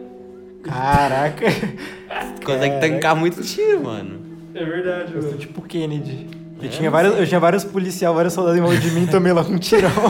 [0.67, 1.45] Caraca.
[2.45, 2.79] Consegue Caraca.
[2.93, 4.19] tancar muito tiro, mano.
[4.53, 5.41] É verdade, Eu sou mano.
[5.41, 6.27] tipo Kennedy.
[6.61, 9.03] Eu, É, tinha não vários, eu tinha vários policiais, vários soldados em volta de mim
[9.03, 9.89] e tomei logo um tirão.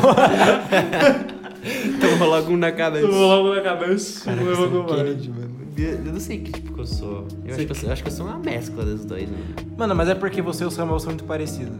[2.00, 3.06] Tomou logo um na cabeça.
[3.06, 4.24] Eu vou logo na cabeça.
[4.26, 4.86] Caraca, eu eu sou.
[4.86, 5.48] Kennedy, mano.
[5.78, 7.28] Eu eu não sei que tipo que eu sou.
[7.46, 9.44] Eu acho que eu sou, eu acho que eu sou uma mescla dos dois, mano.
[9.78, 11.76] Mano, mas é porque você e o Samuel são muito parecidos.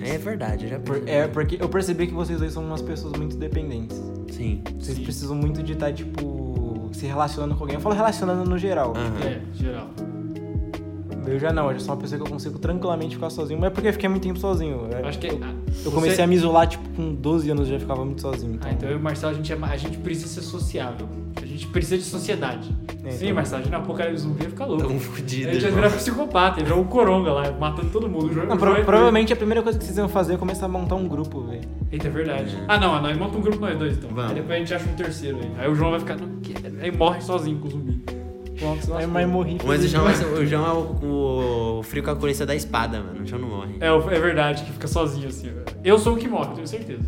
[0.00, 3.14] É verdade, eu já Por- é porque eu percebi que vocês dois são umas pessoas
[3.14, 4.00] muito dependentes.
[4.30, 4.62] Sim.
[4.78, 5.02] Vocês Sim.
[5.04, 6.45] precisam muito de estar, tipo,
[6.96, 7.76] se relacionando com alguém.
[7.76, 8.94] Eu falo relacionando no geral.
[8.96, 9.28] Aham.
[9.28, 9.88] É, geral.
[11.26, 13.68] Eu já não, eu já sou uma pessoa que eu consigo tranquilamente ficar sozinho, mas
[13.68, 14.88] é porque eu fiquei muito tempo sozinho.
[14.90, 15.26] Eu acho que.
[15.28, 18.04] Eu, ah, eu você- comecei a me isolar, tipo, com 12 anos eu já ficava
[18.04, 18.54] muito sozinho.
[18.54, 18.68] Então.
[18.70, 21.08] Ah, então eu e o Marcelo, a gente, é, a gente precisa ser sociável.
[21.42, 22.70] A gente precisa de sociedade.
[23.04, 23.36] É, Sim, então.
[23.36, 24.84] Marcelo, a gente na apocalipse zumbi ia ficar louco.
[24.86, 28.26] Tão a fudido, gente ia virar psicopata, ia virar um coronga lá, matando todo mundo.
[28.26, 30.66] O João- Não, o pro- provavelmente a primeira coisa que vocês iam fazer é começar
[30.66, 31.60] a montar um grupo, velho.
[31.92, 32.56] Eita, é verdade.
[32.56, 32.64] É.
[32.66, 34.10] Ah, não, nós montamos um grupo nós dois então.
[34.12, 34.30] Vamos.
[34.30, 35.50] Aí depois a gente acha um terceiro aí.
[35.58, 36.16] Aí o João vai ficar.
[36.16, 36.28] Não,
[36.82, 38.02] aí morre sozinho com o zumbi.
[39.08, 39.58] Mas morri.
[39.64, 40.72] Mas o João, ser- o João é
[41.04, 43.22] o, o frio calculista da espada, mano.
[43.22, 43.74] O João não morre.
[43.80, 45.50] É, é verdade, que fica sozinho assim.
[45.84, 47.02] Eu sou o que morre, tenho certeza.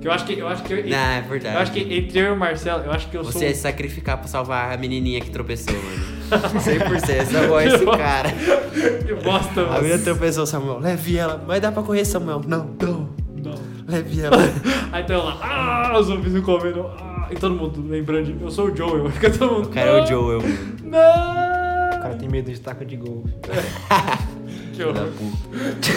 [0.00, 0.38] Que eu acho que.
[0.38, 0.82] Eu acho que.
[0.82, 1.54] Não, é verdade.
[1.56, 3.42] eu acho que entre eu e o Marcelo, eu acho que eu Você sou.
[3.42, 6.20] ia se sacrificar pra salvar a menininha que tropeçou, mano.
[6.60, 7.10] 100%.
[7.10, 8.30] Essa voz esse cara.
[8.30, 9.82] Que bosta, A mano.
[9.82, 10.78] menina tropeçou, Samuel.
[10.78, 11.36] Leve ela.
[11.46, 12.40] Vai dar pra correr, Samuel.
[12.46, 13.10] Não, não.
[13.90, 13.96] Não.
[13.98, 14.36] Leve ela.
[14.92, 15.38] Aí então lá,
[15.92, 16.86] ah, os zumbis me comendo.
[16.98, 18.42] Ah, e todo mundo lembrando de.
[18.42, 19.08] Eu sou o Joel.
[19.12, 19.66] Fica todo mundo.
[19.66, 20.54] O cara é o "Não, Joel, mano.
[20.82, 22.00] O Não!
[22.02, 23.24] cara tem medo de taco de gol.
[24.72, 25.10] Que Da horror.
[25.12, 25.88] puta.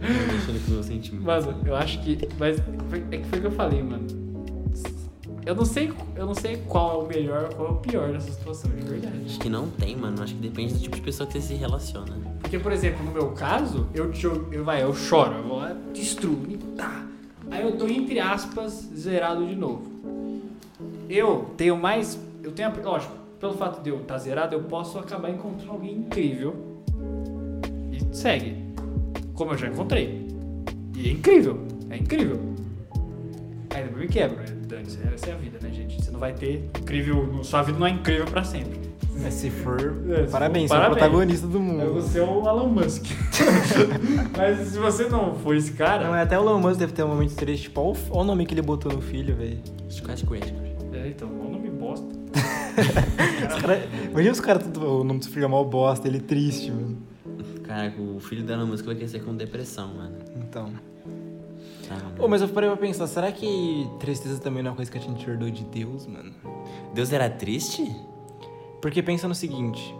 [0.00, 1.24] Mexendo com o meu sentimento.
[1.24, 2.18] Mano, eu acho que.
[2.38, 2.58] Mas
[3.10, 4.06] é que foi o que eu falei, mano.
[5.46, 8.30] Eu não sei, eu não sei qual é o melhor, qual é o pior nessa
[8.30, 9.20] situação, de verdade.
[9.24, 10.22] Acho que não tem, mano.
[10.22, 12.14] Acho que depende do tipo de pessoa que você se relaciona.
[12.40, 15.74] Porque, por exemplo, no meu caso, eu, eu, eu, vai, eu choro, eu vou lá,
[15.92, 16.36] destruo,
[16.76, 17.06] tá.
[17.50, 19.82] Aí eu tô, entre aspas, zerado de novo.
[21.08, 22.18] Eu tenho mais.
[22.42, 22.68] Eu tenho.
[22.68, 26.54] a- Lógico, pelo fato de eu estar zerado, eu posso acabar encontrando alguém incrível.
[27.90, 28.56] E segue.
[29.34, 30.28] Como eu já encontrei.
[30.96, 31.58] E é incrível.
[31.88, 32.38] É incrível.
[33.74, 34.42] Aí depois me quebra.
[34.44, 34.59] né?
[34.70, 36.02] Dane-se, essa é a vida, né, gente?
[36.02, 37.42] Você não vai ter incrível.
[37.42, 38.78] Sua vida não é incrível pra sempre.
[39.22, 40.98] Mas se for, É, se parabéns, for, você é o parabéns.
[40.98, 41.92] protagonista do mundo.
[41.94, 43.04] você é o Elon Musk.
[44.36, 46.06] Mas se você não for esse cara.
[46.06, 47.64] Não, é até o Elon Musk deve ter um momento triste.
[47.64, 49.58] Tipo, olha o, olha nome que ele botou no filho, velho.
[49.90, 50.54] Scott Crash.
[50.92, 52.06] É, então, o nome bosta.
[53.56, 56.98] Os cara- Imagina os caras, o nome do filho é mal bosta, ele triste, mano.
[57.64, 60.16] Caraca, o filho da Elon Musk vai crescer com depressão, mano.
[60.36, 60.70] Então.
[62.18, 64.98] Ô, mas eu parei pra pensar, será que tristeza também não é uma coisa que
[64.98, 66.32] a gente herdou de Deus, mano?
[66.94, 67.94] Deus era triste?
[68.80, 69.94] Porque pensa no seguinte,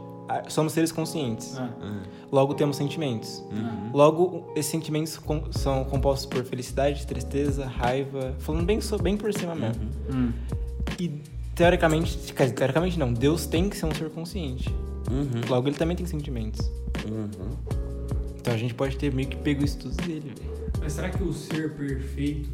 [0.49, 3.43] somos seres conscientes, Ah, Ah, logo temos sentimentos.
[3.51, 3.91] uhum.
[3.93, 9.55] Logo, esses sentimentos com- são compostos por felicidade, tristeza, raiva, falando bem, bem por cima
[9.55, 9.83] mesmo.
[10.13, 10.17] Uhum.
[10.29, 10.33] hum.
[10.99, 11.09] E
[11.55, 14.69] teoricamente, dizer, teoricamente não, Deus tem que ser um ser consciente.
[15.11, 15.41] Uhum.
[15.49, 16.71] Logo, ele também tem sentimentos.
[17.09, 17.29] Uhum.
[18.41, 20.50] Então a gente pode ter meio que pego isso tudo dele, velho.
[20.81, 22.49] Mas será que o ser perfeito,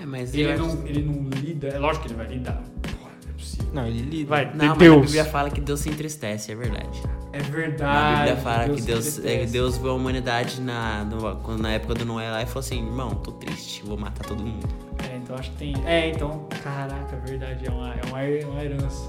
[0.00, 1.68] É, mas ele acho- não, ele não lida?
[1.68, 2.62] É lógico que ele vai lidar.
[2.82, 3.66] Porra, não é possível.
[3.74, 4.28] Não, ele lida.
[4.28, 5.02] Vai, Não, mas a Deus.
[5.06, 7.02] Bíblia fala que Deus se entristece, é verdade.
[7.32, 8.16] É a verdade.
[8.20, 9.44] Bíblia fala que Deus, é.
[9.44, 12.78] Deus viu a humanidade na, no- quando- na época do Noé lá e falou assim,
[12.86, 14.66] irmão, tô triste, vou matar todo mundo.
[15.10, 15.74] É, então acho que tem.
[15.84, 16.46] É, então.
[16.62, 17.66] Caraca, é verdade.
[17.66, 19.08] É uma, é uma, é uma herança.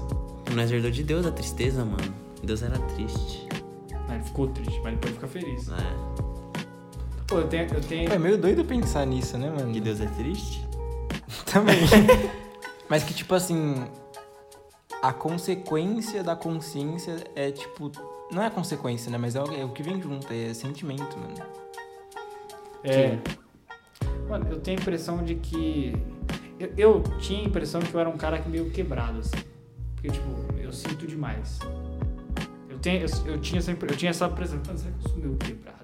[0.54, 2.12] Nós herdou de Deus a tristeza, mano.
[2.42, 3.46] Deus era triste.
[4.12, 5.68] Ele ficou triste, mas depois fica feliz.
[5.68, 5.76] Né?
[7.30, 7.72] Pô, eu tenho.
[7.72, 8.08] Eu tenho...
[8.08, 9.72] Pô, é meio doido pensar nisso, né, mano?
[9.72, 10.66] Que Deus é triste?
[11.50, 11.78] Também.
[12.90, 13.76] Mas que, tipo assim,
[15.00, 17.92] a consequência da consciência é, tipo...
[18.32, 19.16] Não é a consequência, né?
[19.16, 21.34] Mas é o, é o que vem junto, é sentimento, mano.
[22.82, 23.18] É.
[24.28, 25.92] Mano, eu tenho a impressão de que.
[26.58, 29.36] Eu, eu tinha a impressão que eu era um cara que meio quebrado, assim.
[29.94, 30.28] Porque, tipo,
[30.58, 31.58] eu sinto demais.
[32.68, 34.60] Eu, tenho, eu, eu tinha, essa, eu tinha essa impressão.
[34.64, 35.79] Mano, será que eu sou meio quebrado?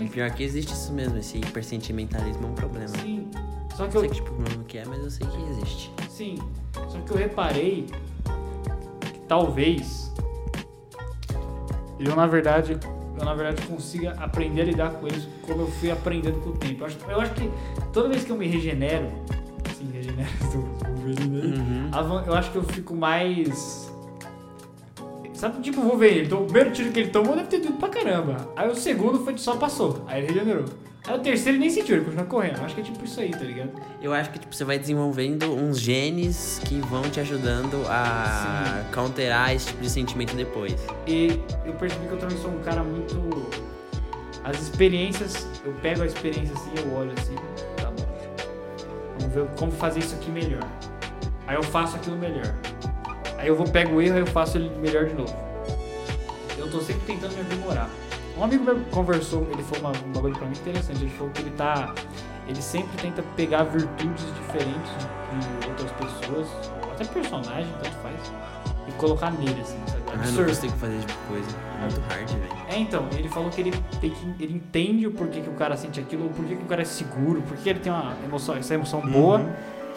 [0.00, 2.88] E pior que existe isso mesmo, esse hipersentimentalismo é um problema.
[2.88, 3.28] Sim.
[3.76, 4.08] Só que Eu eu.
[4.08, 5.92] sei que tipo, não que é, mas eu sei que existe.
[6.08, 6.38] Sim.
[6.88, 7.86] Só que eu reparei
[9.12, 10.12] que talvez
[11.98, 12.78] eu na verdade
[13.18, 16.52] eu na verdade consiga aprender a lidar com isso como eu fui aprendendo com o
[16.52, 16.82] tempo.
[16.82, 17.50] Eu acho, eu acho que
[17.92, 19.08] toda vez que eu me regenero,
[19.76, 20.68] sim, regenero, estou-
[21.04, 21.88] regenerando, Uhum.
[21.92, 23.87] a van- eu acho que eu fico mais
[25.38, 26.34] Sabe, tipo, vou ver ele.
[26.34, 28.52] O primeiro tiro que ele tomou deve ter doído pra caramba.
[28.56, 30.04] Aí o segundo foi só passou.
[30.08, 30.64] Aí ele regenerou.
[31.06, 32.60] Aí o terceiro ele nem sentiu, ele continua correndo.
[32.60, 33.70] Acho que é tipo isso aí, tá ligado?
[34.02, 39.54] Eu acho que tipo, você vai desenvolvendo uns genes que vão te ajudando a counterar
[39.54, 40.74] esse tipo de sentimento depois.
[41.06, 43.16] E eu percebi que eu também sou um cara muito.
[44.42, 47.36] As experiências, eu pego a experiência assim, eu olho assim,
[47.76, 48.08] tá bom.
[49.20, 50.66] Vamos ver como fazer isso aqui melhor.
[51.46, 52.52] Aí eu faço aquilo melhor.
[53.38, 55.34] Aí eu vou, pego o erro e eu faço ele melhor de novo.
[56.58, 57.88] Eu tô sempre tentando me aprimorar.
[58.36, 61.02] Um amigo meu conversou, ele falou uma, um bagulho pra mim interessante.
[61.02, 61.94] Ele falou que ele tá.
[62.48, 64.90] Ele sempre tenta pegar virtudes diferentes
[65.60, 66.48] de, outras pessoas,
[66.90, 68.32] até personagem, tanto faz,
[68.88, 70.02] e colocar nele, assim, sabe?
[70.06, 70.54] Ah, não Absorver.
[70.54, 71.56] consigo fazer tipo de coisa.
[71.76, 72.62] É muito hard, velho.
[72.70, 75.76] É, então, ele falou que ele, tem que, ele entende o porquê que o cara
[75.76, 78.72] sente aquilo, o porquê que o cara é seguro, porque ele tem uma emoção, essa
[78.72, 79.44] emoção boa,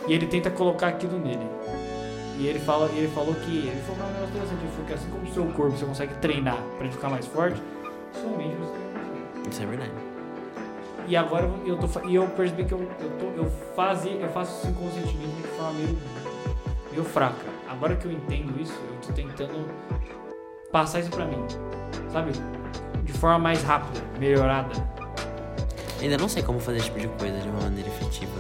[0.08, 1.48] e ele tenta colocar aquilo nele.
[2.38, 3.67] E ele, fala, ele falou que.
[3.67, 6.13] Ele falou um negócio interessante, ele falou que assim como o seu corpo você consegue
[6.15, 7.61] treinar pra ele ficar mais forte,
[8.13, 9.49] somente você consegue.
[9.49, 9.91] Isso é verdade.
[11.07, 14.59] E agora eu tô e eu percebi que eu, eu, tô, eu, fazia, eu faço
[14.59, 15.97] isso inconscientemente de forma meio,
[16.91, 17.45] meio fraca.
[17.67, 19.69] Agora que eu entendo isso, eu tô tentando
[20.71, 21.45] passar isso pra mim.
[22.11, 22.32] Sabe?
[23.03, 24.71] De forma mais rápida, melhorada.
[26.01, 28.32] Ainda não sei como fazer esse tipo de coisa de uma maneira efetiva.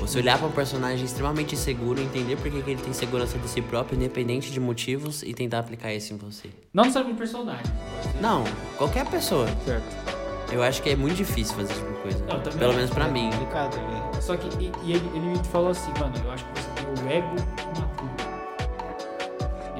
[0.00, 3.48] Você olhar pra um personagem extremamente seguro, entender por que que ele tem segurança de
[3.48, 6.48] si próprio, independente de motivos, e tentar aplicar isso em você.
[6.72, 7.64] Não necessariamente personagem.
[7.66, 8.20] pode ser.
[8.20, 8.44] Não,
[8.78, 9.46] qualquer pessoa.
[9.64, 10.12] Certo.
[10.52, 12.18] Eu acho que é muito difícil fazer esse tipo de coisa.
[12.26, 12.76] Não, também Pelo acho.
[12.78, 13.30] menos pra mim.
[13.30, 14.22] Complicado, velho.
[14.22, 17.04] Só que e, e ele, ele me falou assim, mano, eu acho que você tem
[17.04, 17.34] o ego
[17.78, 18.12] maturo.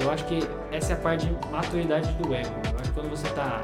[0.00, 0.38] Eu acho que
[0.72, 2.50] essa é a parte de maturidade do ego.
[2.64, 3.62] Eu acho que quando você tá.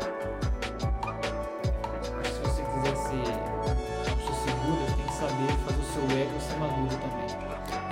[2.20, 3.47] acho que se você quiser ser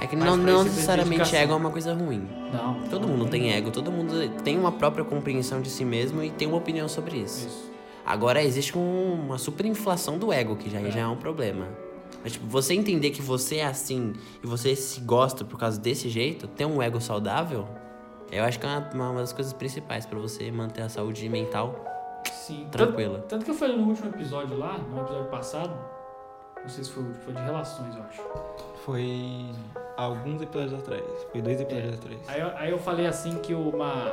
[0.07, 2.28] É que Mas não, não você necessariamente ego é uma coisa ruim.
[2.52, 2.74] Não.
[2.88, 4.12] Todo mundo tem ego, todo mundo
[4.44, 7.48] tem uma própria compreensão de si mesmo e tem uma opinião sobre isso.
[7.48, 7.72] Isso.
[8.04, 10.90] Agora existe um- uma superinflação do ego, que já, É.
[10.92, 11.66] já é um problema.
[12.22, 16.09] Mas, tipo, você entender que você é assim e você se gosta por causa desse
[16.09, 17.66] jeito, ter um ego saudável,
[18.30, 21.84] eu acho que é uma, uma das coisas principais pra você manter a saúde mental
[22.46, 22.68] Sim.
[22.70, 23.18] tranquila.
[23.18, 25.76] Tanto, tanto que eu falei no último episódio lá, no episódio passado,
[26.66, 28.20] não sei se foi, foi de relações, eu acho.
[28.84, 29.44] Foi
[29.96, 31.04] alguns episódios atrás.
[31.30, 32.20] Foi dois episódios atrás.
[32.26, 34.10] Aí eu, aí eu falei assim que uma.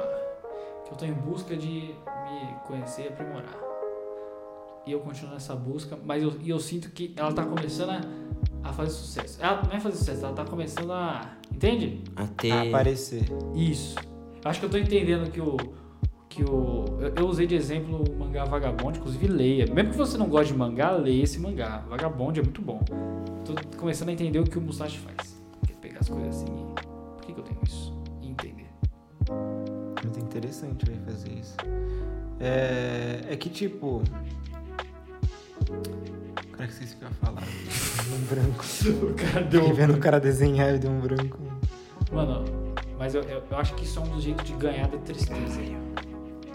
[0.85, 3.57] que eu tô em busca de me conhecer e aprimorar.
[4.85, 8.01] E eu continuo nessa busca, mas eu, e eu sinto que ela tá começando a,
[8.69, 9.41] a fazer sucesso.
[9.41, 11.35] Ela não é fazer sucesso, ela tá começando a.
[11.51, 12.03] Entende?
[12.15, 12.51] A ter.
[12.51, 13.25] A aparecer.
[13.55, 13.97] Isso.
[13.97, 15.57] Eu acho que eu tô entendendo que o.
[16.33, 16.85] Que o.
[16.99, 19.67] Eu, eu usei de exemplo o mangá Vagabond, inclusive leia.
[19.71, 21.85] Mesmo que você não goste de mangá, leia esse mangá.
[21.87, 22.79] Vagabond é muito bom.
[23.45, 25.39] Tô começando a entender o que o Musashi faz.
[25.67, 26.73] Que é pegar as coisas assim e.
[26.81, 27.93] Por que, que eu tenho isso?
[28.23, 28.67] E entender.
[30.03, 31.55] Muito interessante vai fazer isso.
[32.39, 34.01] É, é que tipo.
[36.53, 37.43] Cara, que o que ia falar.
[38.07, 38.65] Deu um branco.
[39.05, 41.37] O cara Fiquei vendo o cara desenhar e deu um branco.
[42.11, 42.43] Mano,
[42.97, 45.61] mas eu, eu, eu acho que isso é um dos jeitos de ganhar da tristeza.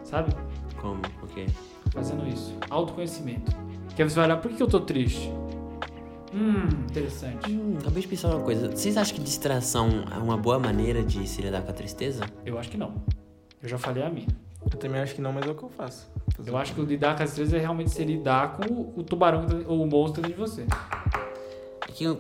[0.08, 0.32] Sabe?
[0.80, 1.02] Como?
[1.22, 1.44] O quê?
[1.92, 2.54] Fazendo isso.
[2.70, 3.54] Autoconhecimento.
[3.94, 5.30] Que aí você vai olhar, por que eu tô triste?
[6.32, 7.50] Hum, interessante.
[7.52, 8.70] Hum, acabei de pensar uma coisa.
[8.70, 12.24] Vocês acham que distração é uma boa maneira de se lidar com a tristeza?
[12.46, 12.94] Eu acho que não.
[13.62, 14.28] Eu já falei a minha.
[14.70, 16.10] Eu também acho que não, mas é o que eu faço.
[16.34, 19.44] Fazer Eu acho que lidar com as tristezas é realmente se lidar com o, tubarão
[19.46, 20.66] tá- ou o monstro dentro de você.
[21.86, 22.16] É que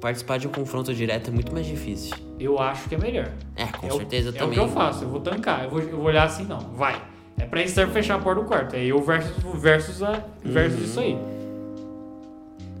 [0.00, 2.14] participar de um confronto direto é muito mais difícil.
[2.38, 3.30] Eu acho que é melhor.
[3.56, 4.48] É, com é o- certeza é também.
[4.50, 5.64] o que eu faço, eu vou tancar.
[5.64, 7.02] Eu vou, eu vou olhar assim, não, vai.
[7.36, 8.74] É pra isso serve fechar a porta do quarto.
[8.76, 10.84] É eu versus, versus, a, versus Uhum.
[10.84, 11.18] isso aí.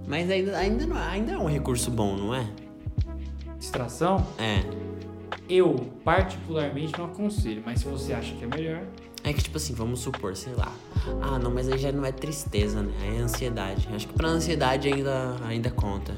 [0.06, 2.46] Mas ainda, ainda, não, ainda é um recurso bom, não é?
[3.58, 4.62] Distração, É.
[5.48, 8.82] eu particularmente não aconselho, mas se você acha que é melhor,
[9.24, 10.72] É que, tipo assim, vamos supor, sei lá.
[11.20, 12.92] Ah, não, mas aí já não é tristeza, né?
[13.02, 13.88] Aí é ansiedade.
[13.92, 16.14] Acho que pra ansiedade ainda, ainda conta.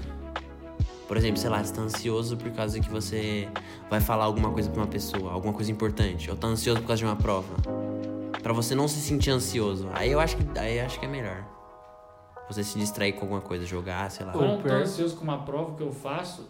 [1.11, 3.49] Por exemplo, sei lá, você tá ansioso por causa que você
[3.91, 6.31] vai falar alguma coisa pra uma pessoa, alguma coisa importante.
[6.31, 7.53] Ou tá ansioso por causa de uma prova.
[8.41, 9.89] Pra você não se sentir ansioso.
[9.93, 11.45] Aí eu acho que, aí eu acho que é melhor.
[12.49, 14.31] Você se distrair com alguma coisa, jogar, sei lá.
[14.31, 16.49] quando eu tô pior- ansioso com uma prova, o que eu faço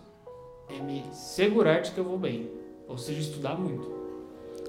[0.68, 2.50] é me segurar de que eu vou bem.
[2.86, 3.90] Ou seja, estudar muito.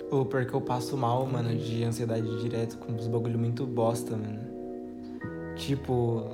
[0.10, 4.16] Ou pior que eu passo mal, mano, de ansiedade direto com uns bagulho muito bosta,
[4.16, 4.40] mano.
[5.58, 6.32] Tipo.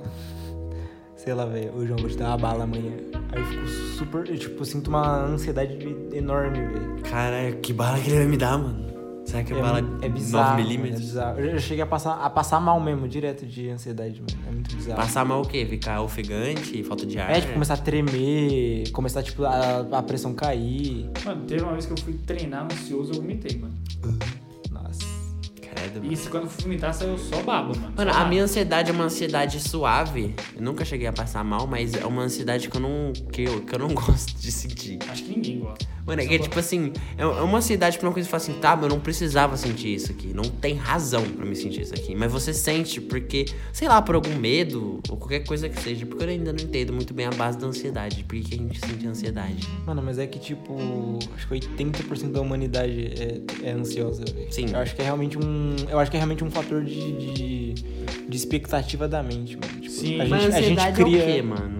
[1.27, 2.93] Sei lá, velho, hoje eu vou te dar uma bala amanhã.
[3.33, 4.29] Aí eu fico super.
[4.29, 5.77] Eu, tipo, sinto uma ansiedade
[6.13, 7.01] enorme, velho.
[7.03, 8.87] Cara, que bala que ele vai me dar, mano.
[9.25, 10.45] Será que é, É, bala é 9 bizarro.
[10.51, 11.01] mano, É milímetros?
[11.01, 11.39] bizarro.
[11.41, 14.41] Eu já cheguei a passar, a passar mal mesmo, direto de ansiedade, mano.
[14.47, 14.95] É muito bizarro.
[15.01, 15.65] Passar mal o quê?
[15.65, 17.29] Ficar ofegante, falta de ar?
[17.29, 21.09] É, tipo, começar a tremer, começar, tipo, a, a pressão cair.
[21.25, 23.73] Mano, teve uma vez que eu fui treinar ansioso, eu vomitei, mano.
[25.77, 26.11] Credo, mano.
[26.13, 27.93] isso quando eu vomitar saiu só baba, mano.
[27.95, 30.35] Mano, Só a minha ansiedade é uma ansiedade suave.
[30.55, 33.61] Eu nunca cheguei a passar mal, mas é uma ansiedade que eu não, que eu,
[33.61, 34.99] que eu não gosto de sentir.
[35.09, 35.96] Acho que ninguém gosta.
[36.07, 38.53] Mano, é que, tipo assim, é é uma ansiedade pra uma coisa que você fala
[38.55, 40.31] assim, tá, mas eu não precisava sentir isso aqui.
[40.33, 42.15] Não tem razão pra me sentir isso aqui.
[42.15, 46.05] Mas você sente porque, sei lá, por algum medo ou qualquer coisa que seja.
[46.05, 48.23] Porque eu ainda não entendo muito bem a base da ansiedade.
[48.23, 49.67] Por que que a gente sente ansiedade?
[49.85, 53.11] Mano, mas é que, tipo, acho que 80% da humanidade
[53.61, 54.47] é, é ansiosa, velho.
[54.51, 54.67] Sim.
[54.71, 55.75] Eu acho que é realmente um.
[55.89, 59.81] Eu acho que é realmente um fator de, de, de expectativa da mente, mano.
[59.81, 60.21] Tipo, Sim.
[60.21, 61.19] a Mas gente, a gente cria.
[61.19, 61.76] é o quê, mano?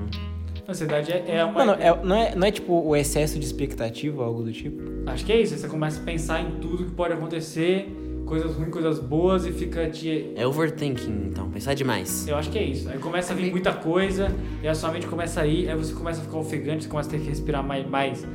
[0.67, 1.65] Ansiedade é, é uma.
[1.65, 4.81] Mano, é- não, é, não é tipo o excesso de expectativa, algo do tipo?
[5.05, 5.57] Acho que é isso.
[5.57, 7.87] Você começa a pensar em tudo que pode acontecer,
[8.25, 10.33] coisas ruins, coisas boas, e fica te.
[10.35, 11.49] É overthinking, então.
[11.49, 12.27] Pensar demais.
[12.27, 12.89] Eu acho que é isso.
[12.89, 14.29] Aí começa a vir muita coisa,
[14.61, 17.07] e a sua mente começa a ir, aí você começa a ficar ofegante, você começa
[17.07, 17.87] a ter que respirar mais.
[17.89, 18.25] mais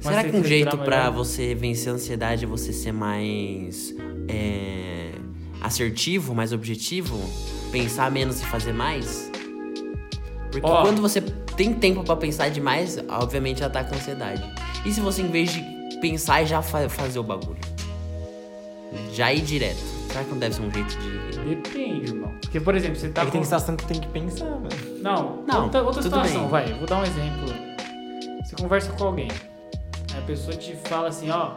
[0.00, 1.10] Será que um jeito melhor.
[1.10, 3.94] você vencer a ansiedade é você ser mais
[4.28, 5.12] é,
[5.62, 7.18] assertivo, mais objetivo?
[7.72, 9.29] Pensar menos e fazer mais?
[10.50, 10.82] Porque Ó.
[10.82, 14.42] quando você tem tempo pra pensar demais, obviamente ataca a ansiedade.
[14.84, 15.62] E se você, em vez de
[16.00, 17.58] pensar já fa- fazer o bagulho?
[19.12, 19.78] Já ir direto.
[20.08, 21.54] Será que não deve ser um jeito de.
[21.54, 22.32] Depende, irmão.
[22.42, 24.68] Porque, por exemplo, você tá é que tem com- sensação que tem que pensar, mano.
[25.00, 26.48] Não, Não, outra, outra tudo situação, bem.
[26.48, 26.72] vai.
[26.74, 27.46] Vou dar um exemplo.
[28.44, 29.28] Você conversa com alguém.
[30.12, 31.52] Aí a pessoa te fala assim, ó.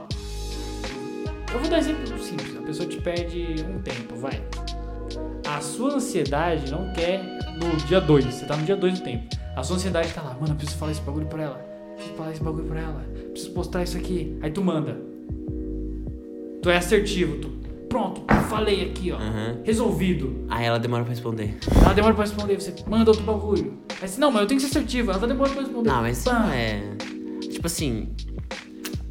[1.52, 2.56] Eu vou dar um exemplo simples.
[2.58, 4.42] A pessoa te pede um tempo, vai.
[5.48, 7.22] A sua ansiedade não quer
[7.60, 8.26] no dia 2.
[8.26, 9.24] Você tá no dia 2 do tempo.
[9.56, 11.56] A sua ansiedade tá lá, mano, eu preciso falar esse bagulho pra ela.
[11.96, 13.06] Preciso falar esse bagulho pra ela.
[13.32, 14.38] Preciso postar isso aqui.
[14.42, 14.98] Aí tu manda.
[16.62, 17.50] Tu é assertivo, tu.
[17.90, 19.18] Pronto, falei aqui, ó.
[19.18, 19.60] Aham.
[19.64, 20.46] Resolvido.
[20.50, 21.58] Aí ela demora pra responder.
[21.84, 23.78] Ela demora pra responder, você manda outro bagulho.
[24.02, 25.90] Aí você, não, mas eu tenho que ser assertivo, ela tá demorando pra responder.
[25.90, 26.52] Não, mas Pá.
[26.56, 26.82] é.
[27.52, 28.10] Tipo assim,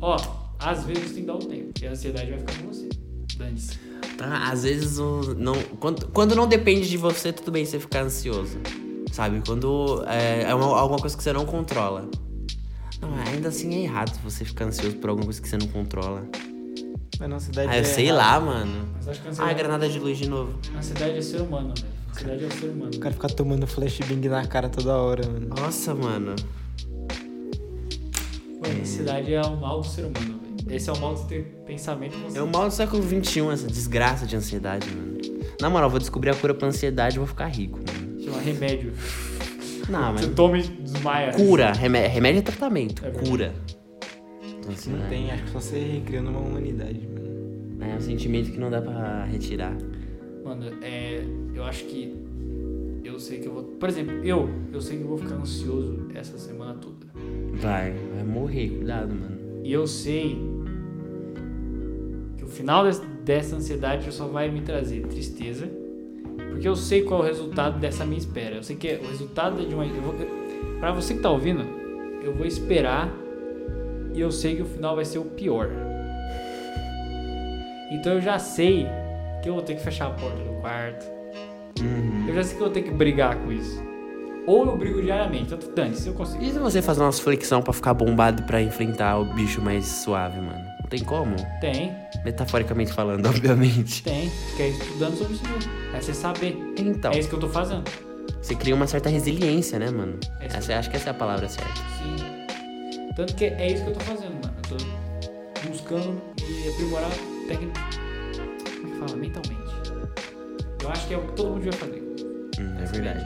[0.00, 0.16] Ó,
[0.58, 2.88] às vezes você tem que dar um tempo, e a ansiedade vai ficar com você.
[3.38, 3.78] Dane-se.
[4.16, 8.02] Pra- às vezes o, não, quando, quando não depende de você, tudo bem você ficar
[8.02, 8.58] ansioso.
[9.12, 9.42] Sabe?
[9.46, 12.08] Quando é, é uma- alguma coisa que você não controla.
[13.00, 16.22] Não, ainda assim é errado você ficar ansioso por alguma coisa que você não controla.
[17.18, 18.16] Mano, a ansiedade Ah, eu é sei errado.
[18.46, 18.88] lá, mano.
[18.94, 20.54] Mas Ah, ansiedade, granada de luz de novo.
[20.74, 21.88] a ansiedade é ser humano, velho.
[22.08, 22.90] A ansiedade é o ser humano.
[22.94, 25.48] O cara fica tomando flashbang na cara toda hora, mano.
[25.48, 26.34] Nossa, mano.
[28.60, 30.40] Mano, a ansiedade é o mal do ser humano.
[30.70, 32.38] Esse é o mal de ter pensamento consciente.
[32.38, 35.18] É o mal do século XXI, essa desgraça de ansiedade, mano.
[35.60, 38.20] Na moral, vou descobrir a cura pra ansiedade e vou ficar rico, mano.
[38.22, 38.92] Chama remédio.
[39.88, 40.20] Não, mas.
[40.22, 41.32] Você toma e desmaia.
[41.32, 41.72] Cura.
[41.72, 43.04] Remé- Remédio é tratamento.
[43.04, 43.52] É cura.
[44.88, 47.82] Não tem, acho que só você recriando uma humanidade, mano.
[47.92, 49.76] É um sentimento que não dá pra retirar.
[50.44, 51.24] Mano, é.
[51.54, 52.14] Eu acho que.
[53.04, 53.62] Eu sei que eu vou.
[53.64, 54.48] Por exemplo, eu.
[54.72, 57.06] Eu sei que eu vou ficar ansioso essa semana toda.
[57.54, 59.36] Vai, vai morrer, cuidado, mano.
[59.64, 60.38] E eu sei
[62.52, 65.68] final des- dessa ansiedade só vai me trazer tristeza.
[66.50, 68.56] Porque eu sei qual é o resultado dessa minha espera.
[68.56, 69.84] Eu sei que é o resultado de uma.
[70.78, 71.64] Pra você que tá ouvindo,
[72.22, 73.08] eu vou esperar.
[74.14, 75.68] E eu sei que o final vai ser o pior.
[77.90, 78.86] Então eu já sei
[79.42, 81.04] que eu vou ter que fechar a porta do quarto.
[81.80, 82.26] Uhum.
[82.28, 83.82] Eu já sei que eu vou ter que brigar com isso.
[84.46, 85.50] Ou eu brigo diariamente.
[85.50, 86.42] Tanto dane se eu consigo.
[86.42, 90.40] E se você fazer umas flexão pra ficar bombado pra enfrentar o bicho mais suave,
[90.40, 90.71] mano?
[90.92, 91.34] Tem como?
[91.58, 94.02] Tem, Metaforicamente falando, obviamente.
[94.02, 94.30] tem.
[94.56, 95.72] Que é estudando sobre isso mesmo.
[95.94, 96.58] É você saber.
[96.78, 97.84] Então, É isso que eu tô fazendo.
[98.42, 100.18] você cria uma certa resiliência, né, mano?
[100.38, 101.72] Essa- Essa, acho que essa é a palavra certa.
[101.96, 103.12] Sim.
[103.16, 104.54] Tanto que é isso que eu tô fazendo, mano.
[104.70, 107.10] Eu tô buscando e aprimorar
[107.48, 107.80] técnica.
[108.76, 109.16] Como é que fala?
[109.16, 109.72] Mentalmente.
[110.82, 112.02] Eu acho que é o que todo mundo devia fazer.
[112.60, 113.22] Hum, é verdade.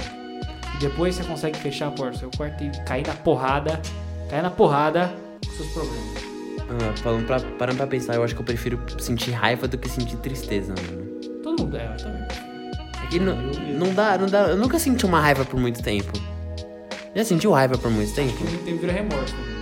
[0.76, 3.80] E depois você consegue fechar a porta do seu quarto e cair na porrada.
[4.30, 5.12] Cair na porrada
[5.44, 6.35] com seus problemas.
[6.68, 9.88] Ah, falando pra, parando pra pensar, eu acho que eu prefiro sentir raiva do que
[9.88, 11.06] sentir tristeza, mano.
[11.42, 12.22] Todo mundo, é, eu também.
[13.04, 14.48] É que não, não dá, não dá.
[14.48, 16.12] Eu nunca senti uma raiva por muito tempo.
[17.14, 18.32] Já sentiu raiva por muito tempo?
[18.36, 19.34] Por muito tempo vira remorso.
[19.36, 19.56] Né?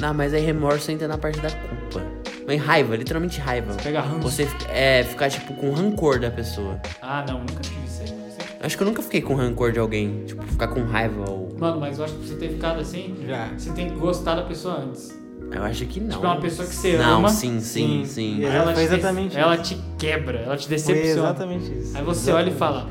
[0.00, 2.02] Não, mas aí remorso entra na parte da culpa.
[2.46, 3.74] Mas raiva, literalmente raiva.
[3.82, 4.20] Pega ranço.
[4.20, 6.80] Você é, ficar, tipo, com rancor da pessoa.
[7.00, 10.24] Ah, não, nunca tive isso aí, Acho que eu nunca fiquei com rancor de alguém.
[10.26, 11.54] Tipo, ficar com raiva ou.
[11.58, 13.48] Mano, mas eu acho que pra você ter ficado assim, Já.
[13.56, 15.23] você tem que gostar da pessoa antes.
[15.54, 16.08] Eu acho que não.
[16.10, 17.28] Tipo, é uma pessoa que você não, ama.
[17.28, 18.38] sim, sim, Sim.
[18.40, 18.44] sim.
[18.44, 19.62] Ela foi te, exatamente ela isso.
[19.74, 21.10] te quebra, ela te Foi decepciona.
[21.10, 21.96] exatamente isso.
[21.96, 22.58] Aí você olha e Exatamente.
[22.58, 22.88] fala,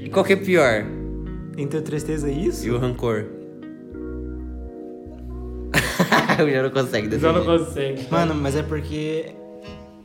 [0.00, 0.84] E qual que é pior?
[1.58, 2.66] Entre a tristeza e isso?
[2.66, 3.26] E o rancor?
[6.38, 7.58] eu já não consegue Já não decidir.
[7.64, 8.06] consegue.
[8.10, 9.32] Mano, mas é porque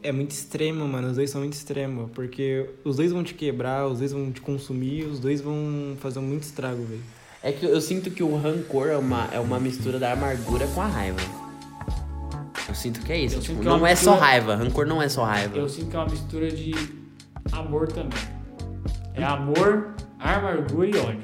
[0.04, 1.10] é muito extremo, mano.
[1.10, 2.10] Os dois são muito extremos.
[2.14, 6.20] Porque os dois vão te quebrar, os dois vão te consumir, os dois vão fazer
[6.20, 7.02] muito estrago, velho.
[7.44, 10.82] É que eu sinto que o rancor é uma, é uma mistura da amargura com
[10.82, 11.20] a raiva.
[12.72, 13.36] Eu sinto que é isso.
[13.36, 14.56] Eu tipo, que é não é só mistura- raiva.
[14.56, 15.58] Rancor não é só raiva.
[15.58, 16.74] Eu sinto que é uma mistura de
[17.52, 18.18] amor também.
[19.14, 21.24] É amor, amargura e ódio.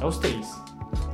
[0.00, 0.46] É os três.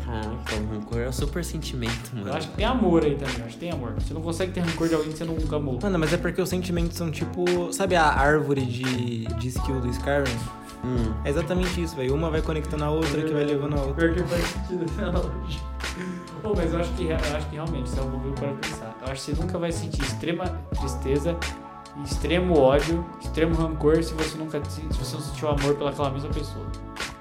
[0.04, 2.36] Caraca, o rancor é o super sentimento, Eu mano.
[2.36, 3.92] acho que tem amor aí também, eu acho que tem amor.
[3.94, 5.78] Você não consegue ter rancor de alguém que você nunca amou.
[5.82, 7.72] Mano, mas é porque os sentimentos são tipo.
[7.72, 10.36] Sabe a árvore de, de skill do Skyrim?
[10.84, 11.12] Hum.
[11.24, 12.14] É exatamente isso, velho.
[12.14, 13.94] Uma vai conectando a outra que vai levando a outra.
[13.94, 15.60] Pior que faz sentido essa analogia.
[16.46, 18.96] Pô, mas eu acho, que, eu acho que realmente isso é um bagulho para pensar.
[19.04, 20.44] Eu acho que você nunca vai sentir extrema
[20.78, 21.36] tristeza,
[22.04, 26.66] extremo ódio, extremo rancor se você nunca se você não sentiu amor pelaquela mesma pessoa.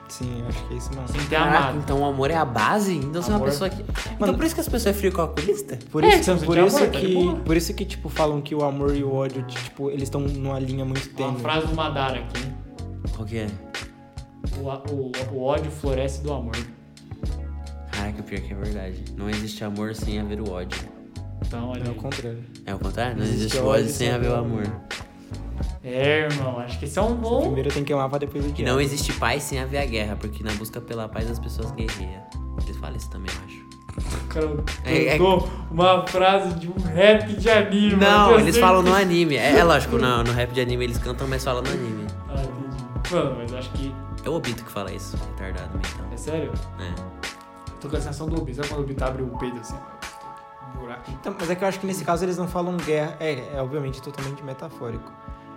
[0.07, 1.07] Sim, eu acho que é isso mesmo.
[1.07, 1.77] Sem ter Caraca, amado.
[1.79, 2.95] então o amor é a base?
[2.95, 3.81] Então você é uma pessoa que.
[3.81, 5.77] Então Mano- por isso que as pessoas é frio calculista?
[5.91, 7.35] Por É, isso, por isso amor, tá que, boa.
[7.37, 10.59] por isso que tipo falam que o amor e o ódio, tipo, eles estão numa
[10.59, 11.41] linha muito Uma tênue.
[11.41, 12.53] frase do Madara aqui.
[13.15, 13.47] Qual que é?
[14.57, 16.55] O, o, o ódio floresce do amor.
[17.95, 19.03] Caraca, pior que é verdade.
[19.17, 20.79] Não existe amor sem haver o ódio.
[21.45, 22.43] Então, olha É o contrário.
[22.65, 23.15] É o contrário?
[23.17, 24.63] Não Existe existe ódio ódio sem haver o amor.
[25.83, 27.41] É, irmão, acho que esse é um bom.
[27.43, 28.67] Primeiro tem que amar pra depois E odiar.
[28.73, 32.23] não existe paz sem haver a guerra, porque na busca pela paz as pessoas guerreiam.
[32.63, 33.65] Eles falam isso também, eu acho.
[34.27, 37.95] Cara, É- é- cantou uma frase de um rap de anime.
[37.95, 39.35] Não, eles sei falam que- no anime.
[39.37, 42.05] É, é lógico, no, no rap de anime eles cantam, mas falam no anime.
[42.27, 43.13] Ah, entendi.
[43.13, 43.93] Mano, mas acho que.
[44.25, 46.07] É o Obito que fala isso, retardado mental.
[46.11, 46.51] É sério?
[46.79, 47.34] É.
[47.85, 48.55] Tô com a sensação do Obi.
[48.55, 49.75] Sabe quando o Obi abre o peido assim?
[50.79, 51.11] Buraco.
[51.11, 53.15] Então, mas é que eu acho que nesse caso eles não falam guerra.
[53.19, 55.11] É, é obviamente totalmente metafórico.